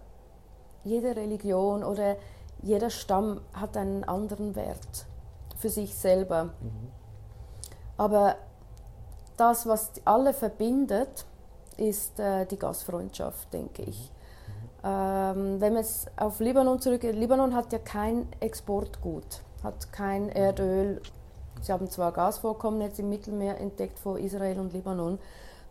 jede 0.83 1.15
Religion 1.15 1.83
oder 1.83 2.15
jeder 2.61 2.91
Stamm 2.91 3.41
hat 3.53 3.75
einen 3.75 4.03
anderen 4.03 4.55
Wert 4.55 5.07
für 5.57 5.69
sich 5.69 5.95
selber. 5.95 6.45
Mhm. 6.61 6.91
Aber 7.97 8.35
das, 9.35 9.65
was 9.65 9.93
alle 10.05 10.33
verbindet, 10.33 11.25
ist 11.77 12.19
äh, 12.19 12.45
die 12.45 12.59
Gastfreundschaft, 12.59 13.51
denke 13.51 13.81
ich. 13.81 14.11
Mhm. 14.11 14.69
Ähm, 14.83 15.61
wenn 15.61 15.73
man 15.73 15.81
es 15.81 16.05
auf 16.17 16.39
Libanon 16.39 16.79
zurückgeht, 16.79 17.15
Libanon 17.15 17.55
hat 17.55 17.73
ja 17.73 17.79
kein 17.79 18.27
Exportgut 18.39 19.41
hat 19.65 19.91
kein 19.91 20.29
Erdöl. 20.29 21.01
Sie 21.61 21.73
haben 21.73 21.89
zwar 21.89 22.13
Gasvorkommen 22.13 22.79
jetzt 22.81 22.99
im 22.99 23.09
Mittelmeer 23.09 23.59
entdeckt 23.59 23.99
vor 23.99 24.19
Israel 24.19 24.59
und 24.59 24.71
Libanon. 24.71 25.19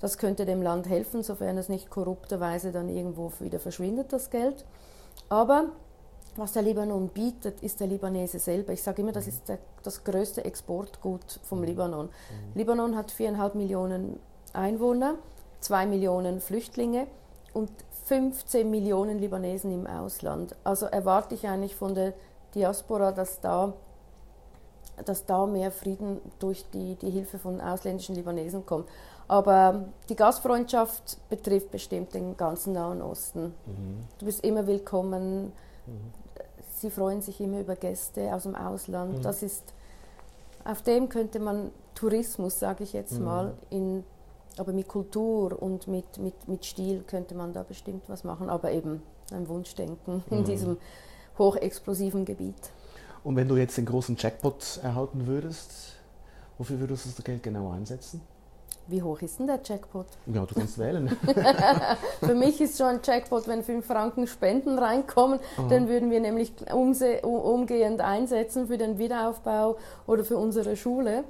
Das 0.00 0.18
könnte 0.18 0.44
dem 0.44 0.60
Land 0.60 0.88
helfen, 0.88 1.22
sofern 1.22 1.56
es 1.56 1.70
nicht 1.70 1.88
korrupterweise 1.88 2.72
dann 2.72 2.90
irgendwo 2.90 3.32
wieder 3.40 3.58
verschwindet, 3.58 4.12
das 4.12 4.28
Geld. 4.28 4.66
Aber 5.30 5.70
was 6.36 6.52
der 6.52 6.62
Libanon 6.62 7.08
bietet, 7.08 7.62
ist 7.62 7.80
der 7.80 7.86
Libanese 7.86 8.38
selber. 8.38 8.72
Ich 8.72 8.82
sage 8.82 9.02
immer, 9.02 9.12
das 9.12 9.28
ist 9.28 9.48
der, 9.48 9.58
das 9.82 10.02
größte 10.02 10.44
Exportgut 10.44 11.40
vom 11.44 11.60
mhm. 11.60 11.64
Libanon. 11.64 12.06
Mhm. 12.06 12.10
Libanon 12.58 12.96
hat 12.96 13.12
viereinhalb 13.12 13.54
Millionen 13.54 14.18
Einwohner, 14.52 15.14
zwei 15.60 15.86
Millionen 15.86 16.40
Flüchtlinge 16.40 17.06
und 17.52 17.70
15 18.06 18.68
Millionen 18.68 19.18
Libanesen 19.20 19.72
im 19.72 19.86
Ausland. 19.86 20.56
Also 20.64 20.86
erwarte 20.86 21.34
ich 21.34 21.46
eigentlich 21.46 21.76
von 21.76 21.94
der 21.94 22.12
Diaspora, 22.54 23.12
dass 23.12 23.40
da, 23.40 23.72
dass 25.04 25.26
da 25.26 25.46
mehr 25.46 25.70
Frieden 25.70 26.20
durch 26.38 26.64
die, 26.72 26.94
die 26.96 27.10
Hilfe 27.10 27.38
von 27.38 27.60
ausländischen 27.60 28.14
Libanesen 28.14 28.64
kommt. 28.64 28.88
Aber 29.26 29.86
die 30.08 30.16
Gastfreundschaft 30.16 31.18
betrifft 31.28 31.70
bestimmt 31.70 32.14
den 32.14 32.36
ganzen 32.36 32.74
Nahen 32.74 33.00
Osten. 33.00 33.54
Mhm. 33.66 34.04
Du 34.18 34.26
bist 34.26 34.44
immer 34.44 34.66
willkommen. 34.66 35.52
Mhm. 35.86 36.12
Sie 36.76 36.90
freuen 36.90 37.22
sich 37.22 37.40
immer 37.40 37.60
über 37.60 37.76
Gäste 37.76 38.34
aus 38.34 38.42
dem 38.42 38.54
Ausland. 38.54 39.18
Mhm. 39.18 39.22
Das 39.22 39.42
ist, 39.42 39.72
auf 40.64 40.82
dem 40.82 41.08
könnte 41.08 41.40
man 41.40 41.70
Tourismus, 41.94 42.58
sage 42.58 42.84
ich 42.84 42.92
jetzt 42.92 43.18
mhm. 43.18 43.24
mal, 43.24 43.54
in, 43.70 44.04
aber 44.58 44.72
mit 44.72 44.88
Kultur 44.88 45.60
und 45.60 45.88
mit, 45.88 46.18
mit, 46.18 46.46
mit 46.46 46.64
Stil 46.66 47.02
könnte 47.06 47.34
man 47.34 47.54
da 47.54 47.62
bestimmt 47.62 48.04
was 48.08 48.24
machen. 48.24 48.50
Aber 48.50 48.72
eben 48.72 49.02
ein 49.32 49.48
Wunschdenken 49.48 50.22
in 50.30 50.40
mhm. 50.40 50.44
diesem 50.44 50.76
hochexplosiven 51.38 52.24
Gebiet. 52.24 52.70
Und 53.22 53.36
wenn 53.36 53.48
du 53.48 53.56
jetzt 53.56 53.76
den 53.78 53.86
großen 53.86 54.16
Jackpot 54.18 54.80
erhalten 54.82 55.26
würdest, 55.26 55.94
wofür 56.58 56.78
würdest 56.78 57.06
du 57.06 57.10
das 57.16 57.24
Geld 57.24 57.42
genau 57.42 57.70
einsetzen? 57.70 58.20
Wie 58.86 59.02
hoch 59.02 59.22
ist 59.22 59.38
denn 59.38 59.46
der 59.46 59.60
Jackpot? 59.64 60.06
Ja, 60.26 60.44
du 60.44 60.54
kannst 60.54 60.78
wählen. 60.78 61.08
Für 62.20 62.34
mich 62.34 62.60
ist 62.60 62.76
schon 62.76 62.88
ein 62.88 63.00
Jackpot, 63.02 63.48
wenn 63.48 63.64
5 63.64 63.84
Franken 63.86 64.26
Spenden 64.26 64.78
reinkommen, 64.78 65.40
Aha. 65.56 65.68
dann 65.68 65.88
würden 65.88 66.10
wir 66.10 66.20
nämlich 66.20 66.52
umgehend 66.70 68.02
einsetzen 68.02 68.66
für 68.66 68.76
den 68.76 68.98
Wiederaufbau 68.98 69.78
oder 70.06 70.22
für 70.22 70.36
unsere 70.36 70.76
Schule. 70.76 71.24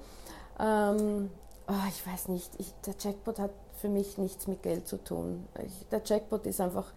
Ähm, 0.58 1.30
oh, 1.68 1.88
ich 1.88 2.04
weiß 2.04 2.28
nicht, 2.28 2.50
ich, 2.58 2.74
der 2.86 2.94
Jackpot 2.98 3.38
hat 3.38 3.52
für 3.76 3.88
mich 3.88 4.18
nichts 4.18 4.48
mit 4.48 4.62
Geld 4.64 4.88
zu 4.88 4.96
tun. 4.96 5.46
Ich, 5.64 5.86
der 5.90 6.02
Jackpot 6.04 6.46
ist 6.46 6.60
einfach 6.60 6.92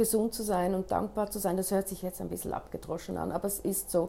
gesund 0.00 0.32
zu 0.32 0.42
sein 0.42 0.74
und 0.74 0.90
dankbar 0.90 1.30
zu 1.30 1.38
sein, 1.38 1.58
das 1.58 1.70
hört 1.70 1.86
sich 1.86 2.00
jetzt 2.00 2.22
ein 2.22 2.30
bisschen 2.30 2.54
abgedroschen 2.54 3.18
an, 3.18 3.32
aber 3.32 3.46
es 3.46 3.58
ist 3.58 3.90
so. 3.90 4.08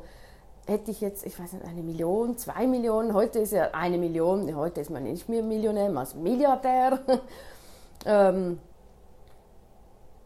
Hätte 0.65 0.91
ich 0.91 1.01
jetzt, 1.01 1.25
ich 1.25 1.37
weiß 1.37 1.53
nicht, 1.53 1.65
eine 1.65 1.81
Million, 1.81 2.37
zwei 2.37 2.65
Millionen, 2.65 3.13
heute 3.13 3.39
ist 3.39 3.51
ja 3.51 3.71
eine 3.73 3.97
Million, 3.97 4.55
heute 4.55 4.79
ist 4.79 4.89
man 4.89 5.03
nicht 5.03 5.27
mehr 5.27 5.43
Millionär, 5.43 5.89
man 5.89 6.03
ist 6.03 6.15
Milliardär. 6.15 6.99
ähm, 8.05 8.59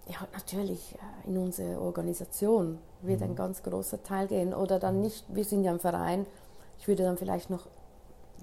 ja, 0.08 0.18
natürlich 0.34 0.94
äh, 0.96 1.30
in 1.30 1.38
unsere 1.38 1.80
Organisation 1.80 2.78
wird 3.02 3.22
mhm. 3.22 3.28
ein 3.28 3.36
ganz 3.36 3.64
großer 3.64 4.04
Teil 4.04 4.28
gehen. 4.28 4.54
Oder 4.54 4.78
dann 4.78 5.02
nicht, 5.02 5.26
wir 5.30 5.46
sind 5.46 5.64
ja 5.64 5.72
ein 5.72 5.80
Verein, 5.80 6.28
ich 6.78 6.88
würde 6.88 7.04
dann 7.04 7.18
vielleicht 7.18 7.50
noch 7.50 7.66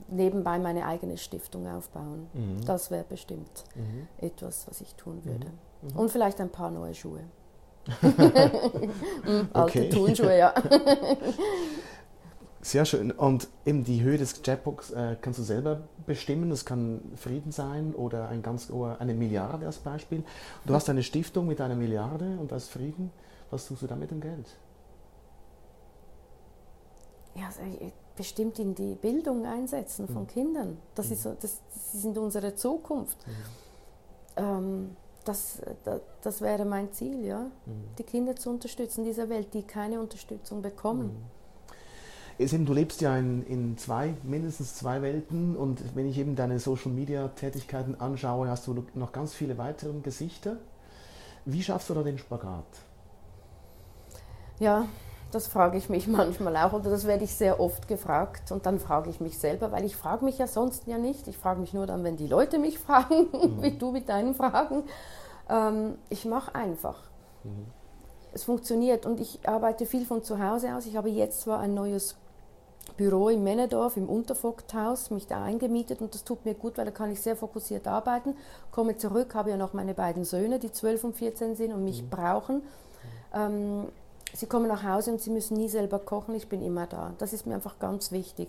nebenbei 0.09 0.59
meine 0.59 0.87
eigene 0.87 1.19
Stiftung 1.19 1.69
aufbauen. 1.69 2.27
Mhm. 2.33 2.65
Das 2.65 2.91
wäre 2.91 3.05
bestimmt 3.05 3.65
mhm. 3.77 4.09
etwas, 4.17 4.67
was 4.67 4.81
ich 4.81 4.95
tun 4.95 5.25
würde. 5.25 5.47
Mhm. 5.47 5.72
Mhm. 5.83 5.99
Und 5.99 6.11
vielleicht 6.11 6.41
ein 6.41 6.51
paar 6.51 6.71
neue 6.71 6.95
Schuhe. 6.95 7.21
Mhm, 9.25 9.49
alte 9.53 9.89
Turnschuhe, 9.89 10.39
ja. 10.39 10.55
Sehr 12.61 12.85
schön. 12.85 13.11
Und 13.11 13.49
eben 13.67 13.83
die 13.83 14.03
Höhe 14.03 14.19
des 14.19 14.41
Jetbox 14.45 14.93
äh, 14.93 15.17
kannst 15.21 15.41
du 15.41 15.43
selber 15.43 15.81
bestimmen. 16.07 16.51
Das 16.51 16.65
kann 16.65 17.01
Frieden 17.17 17.51
sein 17.51 17.93
oder 17.93 18.29
ein 18.29 18.43
ganz, 18.43 18.71
eine 18.71 19.15
Milliarde 19.15 19.67
als 19.67 19.79
Beispiel. 19.79 20.23
Du 20.65 20.75
hast 20.75 20.89
eine 20.89 21.03
Stiftung 21.03 21.49
mit 21.49 21.61
einer 21.61 21.75
Milliarde 21.75 22.37
und 22.39 22.53
als 22.53 22.69
Frieden. 22.69 23.11
Was 23.51 23.67
tust 23.67 23.83
du 23.83 23.89
da 23.89 23.97
mit 23.97 24.13
dem 24.13 24.21
Geld? 24.21 24.47
Ja, 27.35 27.47
also 27.47 27.61
bestimmt 28.17 28.59
in 28.61 28.75
die 28.75 28.95
Bildung 28.95 29.45
einsetzen 29.45 30.07
von 30.07 30.23
mhm. 30.23 30.29
Kindern. 30.29 30.79
Das, 30.95 31.07
mhm. 31.07 31.13
ist, 31.13 31.27
das, 31.27 31.37
das 31.41 31.61
sind 31.93 32.17
unsere 32.17 32.55
Zukunft. 32.55 33.19
Mhm. 33.27 33.33
Ähm, 34.37 34.97
das, 35.25 35.63
das, 35.85 36.01
das, 36.23 36.41
wäre 36.41 36.65
mein 36.65 36.93
Ziel, 36.93 37.25
ja. 37.25 37.51
Mhm. 37.67 37.85
Die 37.99 38.03
Kinder 38.03 38.37
zu 38.37 38.51
unterstützen 38.51 39.05
dieser 39.05 39.29
Welt, 39.29 39.55
die 39.55 39.63
keine 39.63 40.01
Unterstützung 40.01 40.63
bekommen. 40.63 41.09
Mhm. 42.39 42.45
Eben, 42.45 42.67
du 42.67 42.73
lebst 42.73 43.01
ja 43.01 43.17
in, 43.17 43.45
in 43.47 43.79
zwei, 43.79 44.15
mindestens 44.23 44.75
zwei 44.75 45.03
Welten 45.03 45.55
und 45.57 45.95
wenn 45.95 46.09
ich 46.09 46.19
eben 46.19 46.35
deine 46.35 46.59
Social 46.59 46.91
Media 46.91 47.29
Tätigkeiten 47.29 47.95
anschaue, 48.01 48.49
hast 48.49 48.67
du 48.67 48.85
noch 48.95 49.13
ganz 49.13 49.35
viele 49.35 49.59
weitere 49.59 49.93
Gesichter. 50.01 50.57
Wie 51.45 51.63
schaffst 51.63 51.91
du 51.91 51.95
da 51.95 52.03
den 52.03 52.19
Spagat? 52.19 52.65
Ja, 54.59 54.87
das 55.35 55.47
frage 55.47 55.79
ich 55.79 55.89
mich 55.89 56.07
manchmal 56.09 56.57
auch 56.57 56.73
oder 56.73 56.91
das 56.91 57.07
werde 57.07 57.25
ich 57.25 57.35
sehr 57.35 57.61
oft 57.61 57.89
gefragt 57.89 58.53
und 58.53 58.67
dann 58.67 58.79
frage 58.79 59.11
ich 59.11 59.21
mich 59.21 59.39
selber, 59.39 59.73
weil 59.73 59.85
ich 59.85 59.97
frage 59.97 60.25
mich 60.25 60.39
ja 60.39 60.47
sonst 60.47 60.87
ja 60.87 60.99
nicht. 60.99 61.27
Ich 61.29 61.39
frage 61.39 61.61
mich 61.61 61.75
nur 61.75 61.87
dann, 61.87 62.05
wenn 62.05 62.17
die 62.17 62.27
Leute 62.27 62.59
mich 62.59 62.79
fragen, 62.79 63.29
mhm. 63.33 63.63
wie 63.63 63.73
du 63.73 63.93
mit 63.93 64.09
deinen 64.09 64.35
Fragen. 64.35 64.85
Ähm, 65.49 65.97
ich 66.09 66.25
mache 66.25 66.55
einfach. 66.55 67.01
Mhm. 67.45 67.67
Es 68.35 68.45
funktioniert 68.45 69.05
und 69.05 69.21
ich 69.21 69.47
arbeite 69.47 69.85
viel 69.85 70.07
von 70.07 70.23
zu 70.23 70.43
Hause 70.43 70.75
aus. 70.75 70.87
Ich 70.87 70.97
habe 70.97 71.11
jetzt 71.11 71.43
zwar 71.43 71.61
ein 71.61 71.75
neues 71.75 72.17
Büro 72.97 73.29
in 73.29 73.43
Männedorf 73.43 73.97
im 73.97 74.09
Untervogthaus, 74.09 75.11
mich 75.11 75.27
da 75.27 75.43
eingemietet 75.43 76.01
und 76.01 76.15
das 76.15 76.25
tut 76.25 76.45
mir 76.45 76.55
gut, 76.55 76.79
weil 76.79 76.85
da 76.85 76.91
kann 76.91 77.11
ich 77.11 77.21
sehr 77.21 77.37
fokussiert 77.37 77.87
arbeiten. 77.87 78.37
Komme 78.71 78.97
zurück, 78.97 79.35
habe 79.35 79.51
ja 79.51 79.57
noch 79.57 79.73
meine 79.73 79.95
beiden 79.95 80.25
Söhne, 80.25 80.59
die 80.59 80.73
12 80.73 81.05
und 81.05 81.17
14 81.17 81.57
sind 81.57 81.73
und 81.73 81.85
mich 81.85 82.03
mhm. 82.03 82.11
brauchen. 82.11 82.63
Ähm, 83.35 83.89
sie 84.35 84.47
kommen 84.47 84.69
nach 84.69 84.83
Hause 84.83 85.13
und 85.13 85.21
sie 85.21 85.31
müssen 85.31 85.57
nie 85.57 85.69
selber 85.69 85.99
kochen, 85.99 86.35
ich 86.35 86.49
bin 86.49 86.63
immer 86.63 86.87
da. 86.87 87.15
Das 87.19 87.33
ist 87.33 87.47
mir 87.47 87.55
einfach 87.55 87.79
ganz 87.79 88.13
wichtig. 88.13 88.49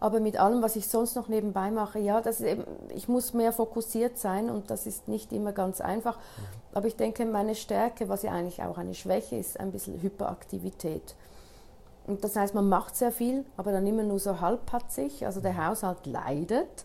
Aber 0.00 0.18
mit 0.18 0.36
allem, 0.36 0.62
was 0.62 0.74
ich 0.74 0.88
sonst 0.88 1.14
noch 1.14 1.28
nebenbei 1.28 1.70
mache, 1.70 2.00
ja, 2.00 2.20
das 2.20 2.40
eben, 2.40 2.64
ich 2.88 3.08
muss 3.08 3.34
mehr 3.34 3.52
fokussiert 3.52 4.18
sein 4.18 4.50
und 4.50 4.68
das 4.68 4.84
ist 4.84 5.06
nicht 5.06 5.32
immer 5.32 5.52
ganz 5.52 5.80
einfach. 5.80 6.16
Mhm. 6.16 6.42
Aber 6.74 6.88
ich 6.88 6.96
denke, 6.96 7.24
meine 7.24 7.54
Stärke, 7.54 8.08
was 8.08 8.22
ja 8.22 8.32
eigentlich 8.32 8.62
auch 8.64 8.78
eine 8.78 8.94
Schwäche 8.94 9.36
ist, 9.36 9.60
ein 9.60 9.70
bisschen 9.70 10.02
Hyperaktivität. 10.02 11.14
Und 12.08 12.24
das 12.24 12.34
heißt, 12.34 12.52
man 12.52 12.68
macht 12.68 12.96
sehr 12.96 13.12
viel, 13.12 13.44
aber 13.56 13.70
dann 13.70 13.86
immer 13.86 14.02
nur 14.02 14.18
so 14.18 14.40
halbpatzig. 14.40 15.24
Also 15.24 15.40
der 15.40 15.68
Haushalt 15.68 16.04
leidet. 16.04 16.84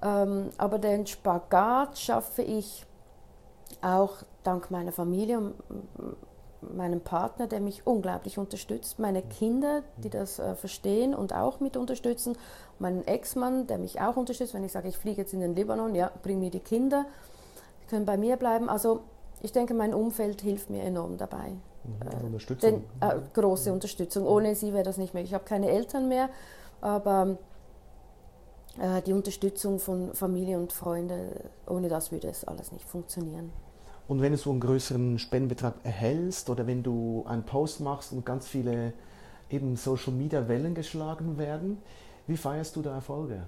Ähm, 0.00 0.50
aber 0.56 0.78
den 0.78 1.06
Spagat 1.06 1.98
schaffe 1.98 2.42
ich 2.42 2.86
auch 3.82 4.18
dank 4.44 4.70
meiner 4.70 4.92
Familie 4.92 5.52
meinem 6.74 7.00
Partner, 7.00 7.46
der 7.46 7.60
mich 7.60 7.86
unglaublich 7.86 8.38
unterstützt, 8.38 8.98
meine 8.98 9.22
Kinder, 9.22 9.82
die 9.98 10.10
das 10.10 10.38
äh, 10.38 10.54
verstehen 10.54 11.14
und 11.14 11.34
auch 11.34 11.60
mit 11.60 11.76
unterstützen, 11.76 12.36
meinen 12.78 13.06
Ex-Mann, 13.06 13.66
der 13.66 13.78
mich 13.78 14.00
auch 14.00 14.16
unterstützt, 14.16 14.54
wenn 14.54 14.64
ich 14.64 14.72
sage, 14.72 14.88
ich 14.88 14.96
fliege 14.96 15.22
jetzt 15.22 15.32
in 15.32 15.40
den 15.40 15.54
Libanon, 15.54 15.94
ja, 15.94 16.10
bring 16.22 16.40
mir 16.40 16.50
die 16.50 16.60
Kinder, 16.60 17.06
die 17.82 17.86
können 17.86 18.04
bei 18.04 18.16
mir 18.16 18.36
bleiben. 18.36 18.68
Also 18.68 19.00
ich 19.42 19.52
denke, 19.52 19.74
mein 19.74 19.94
Umfeld 19.94 20.40
hilft 20.40 20.70
mir 20.70 20.82
enorm 20.82 21.16
dabei. 21.18 21.50
Mhm, 21.84 22.08
also 22.08 22.26
Unterstützung. 22.26 22.84
Den, 23.00 23.08
äh, 23.08 23.20
große 23.32 23.72
Unterstützung. 23.72 24.26
Ohne 24.26 24.54
sie 24.54 24.72
wäre 24.72 24.84
das 24.84 24.96
nicht 24.96 25.14
möglich. 25.14 25.30
Ich 25.30 25.34
habe 25.34 25.44
keine 25.44 25.68
Eltern 25.68 26.08
mehr, 26.08 26.30
aber 26.80 27.36
äh, 28.78 29.02
die 29.02 29.12
Unterstützung 29.12 29.78
von 29.78 30.14
Familie 30.14 30.58
und 30.58 30.72
Freunden, 30.72 31.30
ohne 31.66 31.88
das 31.88 32.10
würde 32.10 32.28
es 32.28 32.44
alles 32.44 32.72
nicht 32.72 32.88
funktionieren. 32.88 33.52
Und 34.06 34.20
wenn 34.20 34.32
du 34.32 34.38
so 34.38 34.50
einen 34.50 34.60
größeren 34.60 35.18
Spendenbetrag 35.18 35.74
erhältst 35.82 36.50
oder 36.50 36.66
wenn 36.66 36.82
du 36.82 37.24
einen 37.26 37.44
Post 37.44 37.80
machst 37.80 38.12
und 38.12 38.26
ganz 38.26 38.46
viele 38.46 38.92
eben 39.50 39.76
Social 39.76 40.12
Media 40.12 40.46
Wellen 40.48 40.74
geschlagen 40.74 41.38
werden, 41.38 41.78
wie 42.26 42.36
feierst 42.36 42.76
du 42.76 42.82
da 42.82 42.94
Erfolge? 42.94 43.44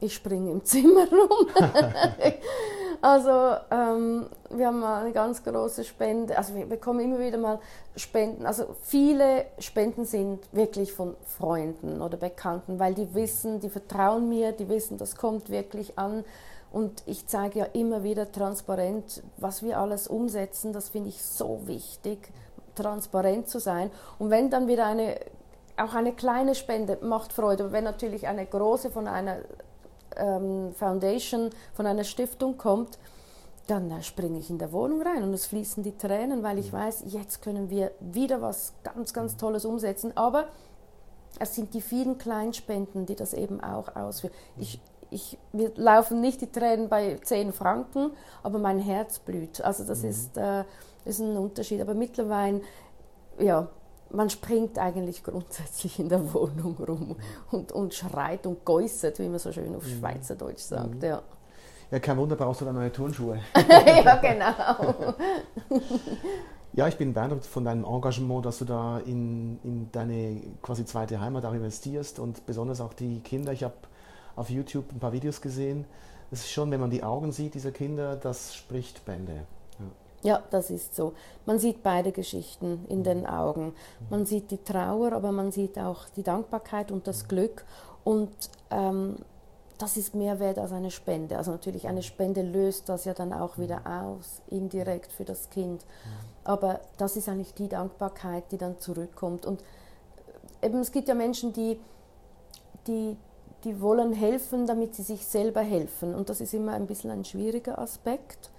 Ich 0.00 0.14
springe 0.14 0.50
im 0.50 0.64
Zimmer 0.64 1.06
rum. 1.08 1.46
Also 3.02 3.56
ähm, 3.70 4.26
wir 4.50 4.66
haben 4.66 4.84
eine 4.84 5.12
ganz 5.12 5.42
große 5.42 5.84
Spende, 5.84 6.36
also 6.36 6.54
wir 6.54 6.66
bekommen 6.66 7.00
immer 7.00 7.18
wieder 7.18 7.38
mal 7.38 7.58
Spenden. 7.96 8.44
Also 8.44 8.76
viele 8.82 9.46
Spenden 9.58 10.04
sind 10.04 10.40
wirklich 10.52 10.92
von 10.92 11.16
Freunden 11.24 12.02
oder 12.02 12.18
Bekannten, 12.18 12.78
weil 12.78 12.92
die 12.92 13.14
wissen, 13.14 13.58
die 13.60 13.70
vertrauen 13.70 14.28
mir, 14.28 14.52
die 14.52 14.68
wissen, 14.68 14.98
das 14.98 15.16
kommt 15.16 15.48
wirklich 15.48 15.98
an. 15.98 16.24
Und 16.72 17.02
ich 17.06 17.26
zeige 17.26 17.60
ja 17.60 17.64
immer 17.66 18.02
wieder 18.02 18.30
transparent, 18.30 19.22
was 19.36 19.62
wir 19.62 19.78
alles 19.78 20.06
umsetzen. 20.06 20.72
Das 20.72 20.88
finde 20.88 21.08
ich 21.08 21.22
so 21.22 21.66
wichtig, 21.66 22.30
transparent 22.74 23.48
zu 23.48 23.58
sein. 23.58 23.90
Und 24.18 24.30
wenn 24.30 24.50
dann 24.50 24.68
wieder 24.68 24.86
eine, 24.86 25.16
auch 25.76 25.94
eine 25.94 26.12
kleine 26.12 26.54
Spende 26.54 26.98
macht 27.02 27.32
Freude, 27.32 27.64
aber 27.64 27.72
wenn 27.72 27.84
natürlich 27.84 28.28
eine 28.28 28.46
große 28.46 28.90
von 28.90 29.08
einer 29.08 29.38
ähm, 30.16 30.72
Foundation 30.74 31.50
von 31.74 31.86
einer 31.86 32.04
Stiftung 32.04 32.56
kommt, 32.56 32.98
dann 33.66 33.90
äh, 33.90 34.02
springe 34.02 34.38
ich 34.38 34.50
in 34.50 34.58
der 34.58 34.72
Wohnung 34.72 35.02
rein 35.02 35.22
und 35.22 35.32
es 35.32 35.46
fließen 35.46 35.82
die 35.82 35.96
Tränen, 35.96 36.42
weil 36.42 36.58
ich 36.58 36.72
mhm. 36.72 36.76
weiß, 36.76 37.04
jetzt 37.06 37.42
können 37.42 37.70
wir 37.70 37.92
wieder 38.00 38.42
was 38.42 38.74
ganz, 38.82 39.12
ganz 39.12 39.36
Tolles 39.36 39.64
umsetzen. 39.64 40.16
Aber 40.16 40.46
es 41.38 41.54
sind 41.54 41.74
die 41.74 41.80
vielen 41.80 42.18
Kleinspenden, 42.18 43.06
die 43.06 43.14
das 43.14 43.32
eben 43.32 43.60
auch 43.60 43.94
ausführen. 43.94 44.34
Mhm. 44.56 44.62
Ich, 44.62 44.80
ich, 45.10 45.38
wir 45.52 45.72
laufen 45.76 46.20
nicht 46.20 46.40
die 46.40 46.50
Tränen 46.50 46.88
bei 46.88 47.18
10 47.22 47.52
Franken, 47.52 48.12
aber 48.42 48.58
mein 48.58 48.78
Herz 48.78 49.18
blüht. 49.18 49.60
Also 49.60 49.84
das 49.84 50.02
mhm. 50.02 50.10
ist, 50.10 50.36
äh, 50.36 50.64
ist 51.04 51.20
ein 51.20 51.36
Unterschied. 51.36 51.80
Aber 51.80 51.94
mittlerweile, 51.94 52.60
ja, 53.38 53.68
man 54.10 54.30
springt 54.30 54.78
eigentlich 54.78 55.22
grundsätzlich 55.22 55.98
in 55.98 56.08
der 56.08 56.32
Wohnung 56.32 56.76
rum 56.76 57.16
und, 57.50 57.72
und 57.72 57.94
schreit 57.94 58.46
und 58.46 58.64
geäußert, 58.64 59.18
wie 59.18 59.28
man 59.28 59.38
so 59.38 59.52
schön 59.52 59.74
auf 59.74 59.84
mhm. 59.84 59.98
Schweizerdeutsch 59.98 60.62
sagt. 60.62 60.96
Mhm. 60.96 61.08
Ja. 61.08 61.22
ja, 61.90 61.98
kein 61.98 62.16
Wunder, 62.16 62.36
brauchst 62.36 62.60
du 62.60 62.64
da 62.64 62.72
neue 62.72 62.92
Turnschuhe. 62.92 63.40
ja, 64.04 64.16
genau. 64.16 65.14
ja, 66.72 66.88
ich 66.88 66.96
bin 66.96 67.12
beeindruckt 67.12 67.46
von 67.46 67.64
deinem 67.64 67.84
Engagement, 67.84 68.46
dass 68.46 68.58
du 68.58 68.64
da 68.64 68.98
in, 68.98 69.58
in 69.64 69.88
deine 69.92 70.40
quasi 70.62 70.84
zweite 70.84 71.20
Heimat 71.20 71.44
auch 71.44 71.54
investierst 71.54 72.18
und 72.18 72.46
besonders 72.46 72.80
auch 72.80 72.92
die 72.92 73.20
Kinder. 73.20 73.52
Ich 73.52 73.64
habe 73.64 73.74
auf 74.40 74.50
YouTube 74.50 74.90
ein 74.92 74.98
paar 74.98 75.12
Videos 75.12 75.40
gesehen. 75.40 75.84
Das 76.30 76.40
ist 76.40 76.50
schon, 76.50 76.70
wenn 76.70 76.80
man 76.80 76.90
die 76.90 77.02
Augen 77.02 77.32
sieht 77.32 77.54
dieser 77.54 77.72
Kinder, 77.72 78.16
das 78.16 78.54
spricht 78.54 79.04
Bände. 79.04 79.42
Ja, 80.22 80.42
das 80.50 80.70
ist 80.70 80.94
so. 80.94 81.14
Man 81.46 81.58
sieht 81.58 81.82
beide 81.82 82.12
Geschichten 82.12 82.84
in 82.88 83.02
den 83.04 83.26
Augen. 83.26 83.72
Man 84.10 84.26
sieht 84.26 84.50
die 84.50 84.62
Trauer, 84.62 85.12
aber 85.12 85.32
man 85.32 85.50
sieht 85.50 85.78
auch 85.78 86.08
die 86.14 86.22
Dankbarkeit 86.22 86.92
und 86.92 87.06
das 87.06 87.26
Glück. 87.26 87.64
Und 88.04 88.30
ähm, 88.70 89.16
das 89.78 89.96
ist 89.96 90.14
mehr 90.14 90.38
wert 90.38 90.58
als 90.58 90.72
eine 90.72 90.90
Spende. 90.90 91.38
Also 91.38 91.52
natürlich 91.52 91.88
eine 91.88 92.02
Spende 92.02 92.42
löst 92.42 92.90
das 92.90 93.06
ja 93.06 93.14
dann 93.14 93.32
auch 93.32 93.56
wieder 93.56 93.80
aus, 93.86 94.42
indirekt 94.48 95.10
für 95.10 95.24
das 95.24 95.48
Kind. 95.48 95.86
Aber 96.44 96.80
das 96.98 97.16
ist 97.16 97.28
eigentlich 97.28 97.54
die 97.54 97.68
Dankbarkeit, 97.68 98.44
die 98.52 98.58
dann 98.58 98.78
zurückkommt. 98.78 99.46
Und 99.46 99.62
äh, 100.60 100.66
eben 100.66 100.80
es 100.80 100.92
gibt 100.92 101.08
ja 101.08 101.14
Menschen, 101.14 101.54
die, 101.54 101.80
die, 102.86 103.16
die 103.64 103.80
wollen 103.80 104.12
helfen, 104.12 104.66
damit 104.66 104.94
sie 104.94 105.02
sich 105.02 105.26
selber 105.26 105.60
helfen. 105.60 106.14
Und 106.14 106.28
das 106.28 106.40
ist 106.40 106.54
immer 106.54 106.72
ein 106.72 106.86
bisschen 106.86 107.10
ein 107.10 107.24
schwieriger 107.24 107.78
Aspekt. 107.78 108.50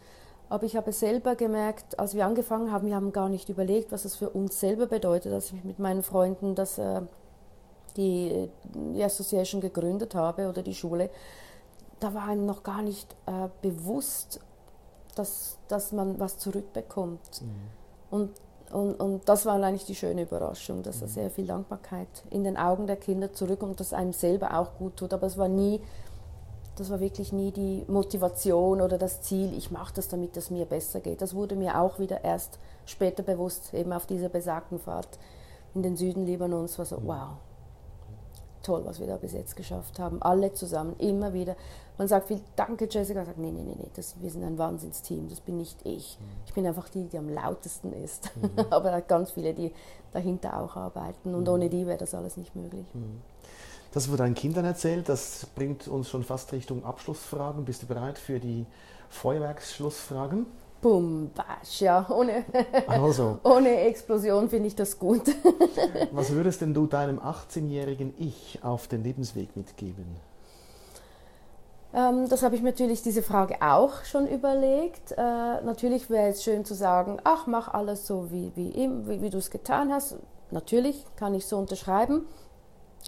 Aber 0.50 0.66
ich 0.66 0.76
habe 0.76 0.92
selber 0.92 1.36
gemerkt, 1.36 1.98
als 1.98 2.14
wir 2.14 2.26
angefangen 2.26 2.72
haben, 2.72 2.88
wir 2.88 2.96
haben 2.96 3.14
gar 3.14 3.30
nicht 3.30 3.50
überlegt, 3.50 3.92
was 3.92 4.04
das 4.04 4.16
für 4.16 4.30
uns 4.30 4.60
selber 4.60 4.86
bedeutet, 4.86 5.32
dass 5.32 5.52
ich 5.52 5.64
mit 5.64 5.80
meinen 5.80 6.04
Freunden 6.04 6.56
das, 6.56 6.78
äh, 6.78 7.02
die, 7.96 8.50
die 8.66 9.04
Association 9.04 9.62
gegründet 9.62 10.14
habe 10.14 10.50
oder 10.50 10.62
die 10.62 10.76
Schule. 10.76 11.10
Da 12.00 12.14
war 12.14 12.28
einem 12.28 12.46
noch 12.46 12.64
gar 12.64 12.82
nicht 12.82 13.16
äh, 13.28 13.48
bewusst, 13.62 14.42
dass, 15.16 15.58
dass 15.68 15.92
man 15.92 16.20
was 16.20 16.38
zurückbekommt. 16.38 17.42
Mhm. 17.42 17.50
Und, 18.10 18.30
und, 18.74 18.96
und 18.96 19.28
das 19.28 19.46
war 19.46 19.62
eigentlich 19.62 19.86
die 19.86 19.96
schöne 19.96 20.24
Überraschung, 20.24 20.84
dass 20.84 20.98
mhm. 20.98 21.02
da 21.02 21.08
sehr 21.08 21.30
viel 21.30 21.48
Dankbarkeit 21.48 22.08
in 22.30 22.44
den 22.44 22.58
Augen 22.58 22.88
der 22.88 22.96
Kinder 22.96 23.34
zurückkommt, 23.34 23.80
dass 23.80 23.94
einem 23.94 24.14
selber 24.14 24.58
auch 24.58 24.78
gut 24.78 24.98
tut. 24.98 25.14
Aber 25.14 25.28
es 25.28 25.38
war 25.38 25.48
nie 25.48 25.82
das 26.76 26.90
war 26.90 27.00
wirklich 27.00 27.32
nie 27.34 27.52
die 27.52 27.84
Motivation 27.88 28.82
oder 28.82 28.98
das 28.98 29.22
Ziel, 29.22 29.56
ich 29.56 29.72
mache 29.72 29.94
das, 29.96 30.08
damit 30.08 30.38
es 30.38 30.50
mir 30.50 30.66
besser 30.66 31.00
geht. 31.00 31.22
Das 31.22 31.36
wurde 31.36 31.56
mir 31.56 31.80
auch 31.80 32.00
wieder 32.00 32.24
erst 32.24 32.60
später 32.86 33.24
bewusst, 33.24 33.74
eben 33.74 33.94
auf 33.94 34.06
dieser 34.06 34.30
besagten 34.30 34.80
Fahrt 34.80 35.20
in 35.76 35.84
den 35.84 35.96
Süden 35.96 36.26
Libanons, 36.26 36.80
war 36.80 36.86
so, 36.86 36.98
mhm. 36.98 37.08
wow, 37.08 37.28
toll, 38.64 38.82
was 38.86 39.00
wir 39.00 39.08
da 39.08 39.18
bis 39.18 39.34
jetzt 39.34 39.56
geschafft 39.56 40.00
haben. 40.00 40.22
Alle 40.22 40.54
zusammen, 40.54 40.96
immer 41.00 41.34
wieder. 41.34 41.56
Man 41.98 42.08
sagt 42.08 42.28
viel, 42.28 42.42
danke 42.56 42.88
Jessica, 42.90 43.26
sagt, 43.26 43.38
nee, 43.38 43.52
nee, 43.52 43.62
nee, 43.64 43.76
nee 43.78 43.90
das, 43.96 44.16
wir 44.20 44.30
sind 44.30 44.44
ein 44.44 44.58
Wahnsinnsteam, 44.58 45.30
das 45.30 45.40
bin 45.40 45.58
nicht 45.58 45.78
ich. 45.86 46.18
Mhm. 46.20 46.26
Ich 46.46 46.54
bin 46.54 46.66
einfach 46.66 46.90
die, 46.90 47.06
die 47.06 47.18
am 47.18 47.30
lautesten 47.30 47.94
ist. 47.94 48.32
Mhm. 48.36 48.66
Aber 48.70 49.02
ganz 49.02 49.32
viele, 49.32 49.54
die 49.54 49.72
dahinter 50.14 50.60
auch 50.60 50.76
arbeiten 50.76 51.36
und 51.36 51.44
mhm. 51.44 51.54
ohne 51.54 51.70
die 51.70 51.86
wäre 51.86 51.98
das 51.98 52.14
alles 52.14 52.38
nicht 52.38 52.56
möglich. 52.56 52.86
Mhm. 52.94 53.22
Das 53.94 54.10
wird 54.10 54.22
deinen 54.22 54.36
Kindern 54.36 54.66
erzählt. 54.66 55.10
Das 55.10 55.48
bringt 55.54 55.88
uns 55.88 56.10
schon 56.10 56.24
fast 56.24 56.54
Richtung 56.54 56.86
Abschlussfragen. 56.86 57.66
Bist 57.66 57.84
du 57.84 57.88
bereit 57.88 58.18
für 58.18 58.40
die 58.40 58.66
Feuerwerksschlussfragen? 59.10 60.46
Bum, 60.82 61.30
basch, 61.36 61.82
ja. 61.82 62.08
Ohne, 62.10 62.44
also. 62.88 63.38
ohne 63.44 63.82
Explosion 63.82 64.50
finde 64.50 64.68
ich 64.68 64.76
das 64.76 64.98
gut. 64.98 65.22
Was 66.12 66.32
würdest 66.32 66.62
denn 66.62 66.74
du 66.74 66.88
deinem 66.88 67.20
18-jährigen 67.20 68.16
Ich 68.18 68.60
auf 68.64 68.88
den 68.88 69.04
Lebensweg 69.04 69.56
mitgeben? 69.56 70.06
Ähm, 71.94 72.28
das 72.30 72.42
habe 72.42 72.56
ich 72.56 72.64
natürlich 72.64 73.04
diese 73.04 73.22
Frage 73.22 73.58
auch 73.62 74.06
schon 74.06 74.28
überlegt. 74.28 75.12
Äh, 75.12 75.18
natürlich 75.18 76.10
wäre 76.10 76.30
es 76.30 76.44
schön 76.44 76.66
zu 76.66 76.74
sagen, 76.74 77.20
ach, 77.24 77.48
mach 77.48 77.68
alles 77.68 78.08
so, 78.08 78.32
wie, 78.32 78.52
wie, 78.56 78.74
wie, 79.06 79.22
wie 79.22 79.30
du 79.30 79.38
es 79.38 79.52
getan 79.52 79.92
hast. 79.92 80.16
Natürlich 80.50 81.06
kann 81.16 81.36
ich 81.36 81.46
so 81.46 81.58
unterschreiben. 81.58 82.26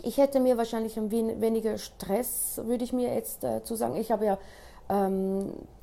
Ich 0.01 0.17
hätte 0.17 0.39
mir 0.39 0.57
wahrscheinlich 0.57 0.97
ein 0.97 1.11
wenig 1.11 1.39
weniger 1.39 1.77
Stress, 1.77 2.59
würde 2.63 2.83
ich 2.83 2.93
mir 2.93 3.13
jetzt 3.13 3.43
äh, 3.43 3.63
zu 3.63 3.75
sagen. 3.75 3.95
Ich 3.95 4.11
habe 4.11 4.25
ja 4.25 4.37
ähm, 4.89 5.53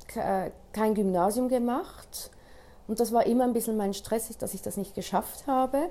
kein 0.73 0.93
Gymnasium 0.93 1.49
gemacht 1.49 2.31
und 2.87 2.99
das 2.99 3.13
war 3.13 3.25
immer 3.25 3.45
ein 3.45 3.53
bisschen 3.53 3.77
mein 3.77 3.93
Stress, 3.93 4.37
dass 4.37 4.53
ich 4.53 4.61
das 4.61 4.77
nicht 4.77 4.95
geschafft 4.95 5.47
habe 5.47 5.89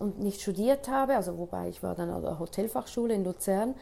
und 0.00 0.18
nicht 0.18 0.40
studiert 0.40 0.88
habe. 0.88 1.14
Also 1.14 1.38
wobei 1.38 1.68
ich 1.68 1.82
war 1.82 1.94
dann 1.94 2.10
an 2.10 2.22
der 2.22 2.38
Hotelfachschule 2.38 3.14
in 3.14 3.24
Luzern. 3.24 3.74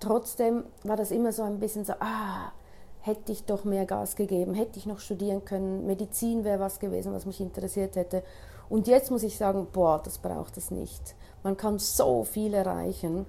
Trotzdem 0.00 0.64
war 0.82 0.96
das 0.96 1.10
immer 1.10 1.32
so 1.32 1.42
ein 1.42 1.60
bisschen 1.60 1.84
so, 1.84 1.92
ah, 2.00 2.52
hätte 3.00 3.32
ich 3.32 3.44
doch 3.44 3.64
mehr 3.64 3.86
Gas 3.86 4.16
gegeben, 4.16 4.54
hätte 4.54 4.78
ich 4.78 4.86
noch 4.86 4.98
studieren 4.98 5.44
können, 5.44 5.86
Medizin 5.86 6.44
wäre 6.44 6.60
was 6.60 6.80
gewesen, 6.80 7.12
was 7.12 7.26
mich 7.26 7.40
interessiert 7.40 7.96
hätte. 7.96 8.22
Und 8.68 8.86
jetzt 8.86 9.10
muss 9.10 9.22
ich 9.22 9.36
sagen, 9.36 9.68
boah, 9.72 10.00
das 10.02 10.18
braucht 10.18 10.56
es 10.56 10.70
nicht. 10.70 11.14
Man 11.42 11.56
kann 11.56 11.78
so 11.78 12.24
viel 12.24 12.52
erreichen 12.52 13.26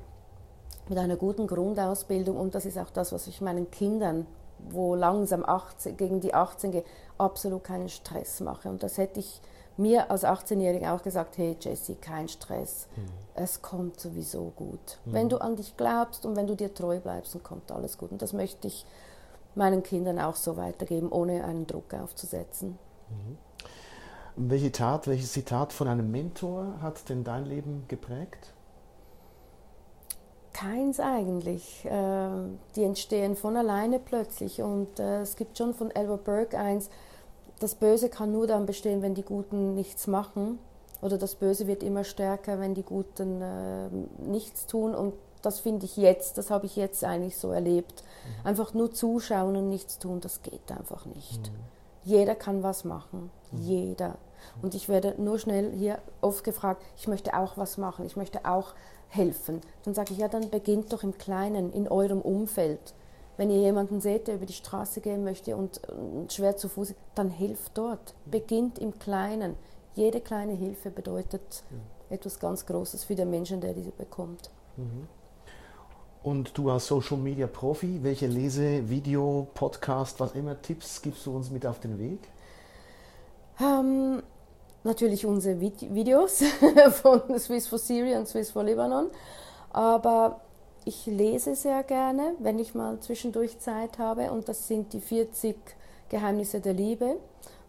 mit 0.89 0.97
einer 0.97 1.15
guten 1.15 1.45
Grundausbildung 1.45 2.35
und 2.37 2.55
das 2.55 2.65
ist 2.65 2.77
auch 2.77 2.89
das, 2.89 3.11
was 3.11 3.27
ich 3.27 3.39
meinen 3.41 3.69
Kindern, 3.69 4.25
wo 4.69 4.95
langsam 4.95 5.45
18, 5.45 5.97
gegen 5.97 6.19
die 6.19 6.33
18 6.33 6.71
gehe, 6.71 6.83
absolut 7.17 7.63
keinen 7.63 7.89
Stress 7.89 8.39
mache. 8.39 8.69
Und 8.69 8.83
das 8.83 8.97
hätte 8.97 9.19
ich 9.19 9.41
mir 9.77 10.11
als 10.11 10.25
18-Jährige 10.25 10.91
auch 10.91 11.01
gesagt, 11.01 11.37
hey 11.37 11.55
Jessie, 11.59 11.95
kein 11.95 12.27
Stress. 12.27 12.87
Mhm. 12.95 13.05
Es 13.33 13.61
kommt 13.61 13.99
sowieso 13.99 14.51
gut. 14.55 14.99
Mhm. 15.05 15.13
Wenn 15.13 15.29
du 15.29 15.37
an 15.37 15.55
dich 15.55 15.77
glaubst 15.77 16.25
und 16.25 16.35
wenn 16.35 16.47
du 16.47 16.55
dir 16.55 16.73
treu 16.73 16.99
bleibst, 16.99 17.33
dann 17.33 17.43
kommt 17.43 17.71
alles 17.71 17.97
gut. 17.97 18.11
Und 18.11 18.21
das 18.21 18.33
möchte 18.33 18.67
ich 18.67 18.85
meinen 19.55 19.81
Kindern 19.81 20.19
auch 20.19 20.35
so 20.35 20.57
weitergeben, 20.57 21.11
ohne 21.11 21.43
einen 21.45 21.65
Druck 21.65 21.93
aufzusetzen. 21.93 22.77
Mhm. 23.09 23.37
Welche 24.35 24.71
Tat, 24.71 25.07
welches 25.07 25.33
Zitat 25.33 25.73
von 25.73 25.87
einem 25.87 26.11
Mentor 26.11 26.81
hat 26.81 27.09
denn 27.09 27.23
dein 27.23 27.45
Leben 27.45 27.85
geprägt? 27.87 28.53
Keins 30.53 30.99
eigentlich. 30.99 31.87
Ähm, 31.89 32.59
die 32.75 32.83
entstehen 32.83 33.35
von 33.35 33.55
alleine 33.55 33.99
plötzlich. 33.99 34.61
Und 34.61 34.99
äh, 34.99 35.21
es 35.21 35.35
gibt 35.35 35.57
schon 35.57 35.73
von 35.73 35.91
Albert 35.91 36.23
Burke 36.23 36.57
eins, 36.57 36.89
das 37.59 37.75
Böse 37.75 38.09
kann 38.09 38.31
nur 38.31 38.47
dann 38.47 38.65
bestehen, 38.65 39.01
wenn 39.01 39.15
die 39.15 39.23
Guten 39.23 39.75
nichts 39.75 40.07
machen. 40.07 40.59
Oder 41.01 41.17
das 41.17 41.35
Böse 41.35 41.67
wird 41.67 41.83
immer 41.83 42.03
stärker, 42.03 42.59
wenn 42.59 42.73
die 42.73 42.83
Guten 42.83 43.41
äh, 43.41 43.89
nichts 44.19 44.65
tun. 44.65 44.95
Und 44.95 45.13
das 45.41 45.59
finde 45.59 45.85
ich 45.85 45.97
jetzt, 45.97 46.37
das 46.37 46.49
habe 46.49 46.65
ich 46.65 46.75
jetzt 46.75 47.03
eigentlich 47.03 47.37
so 47.37 47.51
erlebt. 47.51 48.03
Mhm. 48.03 48.47
Einfach 48.47 48.73
nur 48.73 48.91
zuschauen 48.91 49.55
und 49.55 49.69
nichts 49.69 49.99
tun, 49.99 50.19
das 50.19 50.41
geht 50.41 50.71
einfach 50.71 51.05
nicht. 51.05 51.51
Mhm. 51.51 51.78
Jeder 52.09 52.33
kann 52.33 52.63
was 52.63 52.85
machen. 52.85 53.29
Mhm. 53.51 53.61
Jeder. 53.61 54.17
Und 54.63 54.73
ich 54.73 54.89
werde 54.89 55.13
nur 55.21 55.37
schnell 55.37 55.71
hier 55.73 55.99
oft 56.21 56.43
gefragt, 56.43 56.83
ich 56.97 57.07
möchte 57.07 57.37
auch 57.37 57.55
was 57.55 57.77
machen, 57.77 58.05
ich 58.05 58.15
möchte 58.15 58.45
auch 58.45 58.73
helfen. 59.09 59.61
Dann 59.83 59.93
sage 59.93 60.13
ich, 60.13 60.19
ja, 60.19 60.27
dann 60.27 60.49
beginnt 60.49 60.91
doch 60.91 61.03
im 61.03 61.17
Kleinen, 61.17 61.71
in 61.71 61.87
eurem 61.87 62.21
Umfeld. 62.21 62.95
Wenn 63.37 63.51
ihr 63.51 63.59
jemanden 63.59 64.01
seht, 64.01 64.27
der 64.27 64.35
über 64.35 64.47
die 64.47 64.53
Straße 64.53 65.01
gehen 65.01 65.23
möchte 65.23 65.55
und, 65.55 65.81
und 65.87 66.33
schwer 66.33 66.57
zu 66.57 66.67
Fuß 66.67 66.91
ist, 66.91 66.99
dann 67.15 67.29
helft 67.29 67.77
dort. 67.77 68.15
Beginnt 68.25 68.79
im 68.79 68.97
Kleinen. 68.97 69.55
Jede 69.93 70.19
kleine 70.19 70.53
Hilfe 70.53 70.89
bedeutet 70.89 71.63
mhm. 71.69 71.81
etwas 72.09 72.39
ganz 72.39 72.65
Großes 72.65 73.03
für 73.03 73.15
den 73.15 73.29
Menschen, 73.29 73.61
der 73.61 73.73
diese 73.73 73.91
bekommt. 73.91 74.49
Mhm. 74.77 75.07
Und 76.21 76.57
du 76.57 76.69
als 76.69 76.87
Social 76.87 77.17
Media 77.17 77.47
Profi, 77.47 77.99
welche 78.03 78.27
Lese-, 78.27 78.89
Video-, 78.89 79.47
Podcast, 79.53 80.19
was 80.19 80.35
immer 80.35 80.61
Tipps 80.61 81.01
gibst 81.01 81.25
du 81.25 81.33
uns 81.33 81.49
mit 81.49 81.65
auf 81.65 81.79
den 81.79 81.97
Weg? 81.97 82.19
Ähm, 83.61 84.21
natürlich 84.83 85.25
unsere 85.25 85.61
Videos 85.61 86.43
von 87.01 87.39
Swiss 87.39 87.67
for 87.67 87.79
Syria 87.79 88.19
und 88.19 88.27
Swiss 88.27 88.51
for 88.51 88.63
Lebanon. 88.63 89.07
Aber 89.71 90.41
ich 90.83 91.05
lese 91.05 91.55
sehr 91.55 91.83
gerne, 91.83 92.33
wenn 92.39 92.59
ich 92.59 92.75
mal 92.75 92.99
zwischendurch 92.99 93.57
Zeit 93.59 93.97
habe. 93.97 94.31
Und 94.31 94.49
das 94.49 94.67
sind 94.67 94.91
die 94.91 94.99
40 94.99 95.55
Geheimnisse 96.09 96.59
der 96.59 96.73
Liebe 96.73 97.15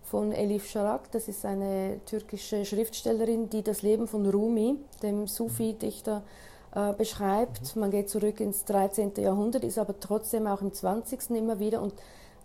von 0.03 0.33
Elif 0.33 0.69
Sharak. 0.69 1.09
Das 1.13 1.29
ist 1.29 1.45
eine 1.45 2.01
türkische 2.05 2.65
Schriftstellerin, 2.65 3.49
die 3.49 3.63
das 3.63 3.83
Leben 3.83 4.09
von 4.09 4.29
Rumi, 4.29 4.77
dem 5.05 5.29
Sufi-Dichter, 5.29 6.23
äh, 6.75 6.93
beschreibt. 6.93 7.75
Man 7.77 7.91
geht 7.91 8.09
zurück 8.09 8.41
ins 8.41 8.65
13. 8.65 9.13
Jahrhundert, 9.17 9.65
ist 9.65 9.79
aber 9.79 9.99
trotzdem 9.99 10.47
auch 10.47 10.63
im 10.63 10.73
20. 10.73 11.31
immer 11.31 11.59
wieder. 11.59 11.83
Und 11.83 11.95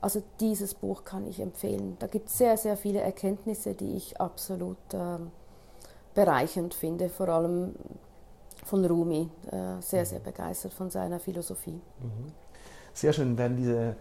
also 0.01 0.21
dieses 0.39 0.73
Buch 0.73 1.03
kann 1.03 1.27
ich 1.27 1.39
empfehlen. 1.39 1.95
Da 1.99 2.07
gibt 2.07 2.29
es 2.29 2.37
sehr, 2.37 2.57
sehr 2.57 2.77
viele 2.77 3.01
Erkenntnisse, 3.01 3.73
die 3.73 3.95
ich 3.95 4.19
absolut 4.19 4.77
äh, 4.93 5.17
bereichernd 6.13 6.73
finde, 6.73 7.09
vor 7.09 7.29
allem 7.29 7.75
von 8.63 8.83
Rumi, 8.83 9.29
äh, 9.51 9.81
sehr, 9.81 10.05
sehr 10.05 10.19
begeistert 10.19 10.73
von 10.73 10.89
seiner 10.89 11.19
Philosophie. 11.19 11.81
Mhm. 11.99 12.31
Sehr 12.93 13.13
schön, 13.13 13.37
werden 13.37 13.57
diese 13.57 13.95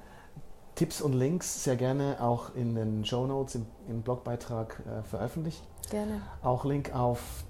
Tipps 0.74 1.00
und 1.00 1.12
Links 1.12 1.64
sehr 1.64 1.76
gerne 1.76 2.16
auch 2.20 2.54
in 2.54 2.74
den 2.74 3.04
Show 3.04 3.26
Notes 3.26 3.56
im, 3.56 3.66
im 3.88 4.02
Blogbeitrag 4.02 4.80
äh, 4.86 5.02
veröffentlicht. 5.02 5.62
Gerne. 5.90 6.22
Auch 6.42 6.64
Link 6.64 6.94
auf 6.94 7.44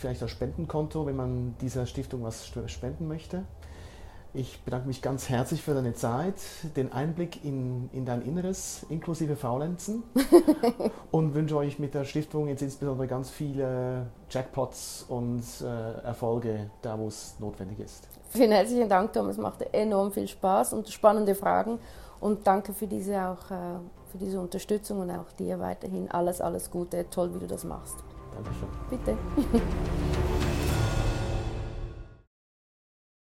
vielleicht 0.00 0.22
das 0.22 0.30
Spendenkonto, 0.30 1.06
wenn 1.06 1.16
man 1.16 1.54
dieser 1.60 1.86
Stiftung 1.86 2.22
was 2.22 2.50
spenden 2.66 3.06
möchte. 3.06 3.44
Ich 4.32 4.62
bedanke 4.62 4.86
mich 4.86 5.02
ganz 5.02 5.28
herzlich 5.28 5.60
für 5.60 5.74
deine 5.74 5.92
Zeit, 5.92 6.36
den 6.76 6.92
Einblick 6.92 7.44
in, 7.44 7.90
in 7.92 8.06
dein 8.06 8.22
Inneres, 8.22 8.86
inklusive 8.88 9.34
Faulenzen. 9.34 10.04
und 11.10 11.34
wünsche 11.34 11.56
euch 11.56 11.80
mit 11.80 11.94
der 11.94 12.04
Stiftung 12.04 12.46
jetzt 12.46 12.62
insbesondere 12.62 13.08
ganz 13.08 13.28
viele 13.28 14.06
Jackpots 14.30 15.04
und 15.08 15.42
äh, 15.62 16.04
Erfolge 16.04 16.70
da, 16.80 16.96
wo 16.96 17.08
es 17.08 17.34
notwendig 17.40 17.80
ist. 17.80 18.06
Vielen 18.28 18.52
herzlichen 18.52 18.88
Dank, 18.88 19.12
Thomas. 19.12 19.32
Es 19.32 19.42
machte 19.42 19.74
enorm 19.74 20.12
viel 20.12 20.28
Spaß 20.28 20.74
und 20.74 20.88
spannende 20.88 21.34
Fragen. 21.34 21.80
Und 22.20 22.46
danke 22.46 22.72
für 22.72 22.86
diese, 22.86 23.20
auch, 23.20 23.50
äh, 23.50 23.80
für 24.12 24.18
diese 24.18 24.40
Unterstützung 24.40 25.00
und 25.00 25.10
auch 25.10 25.32
dir 25.32 25.58
weiterhin 25.58 26.08
alles, 26.08 26.40
alles 26.40 26.70
Gute. 26.70 27.10
Toll, 27.10 27.34
wie 27.34 27.40
du 27.40 27.48
das 27.48 27.64
machst. 27.64 27.96
Dankeschön. 28.34 28.68
Bitte. 28.90 29.16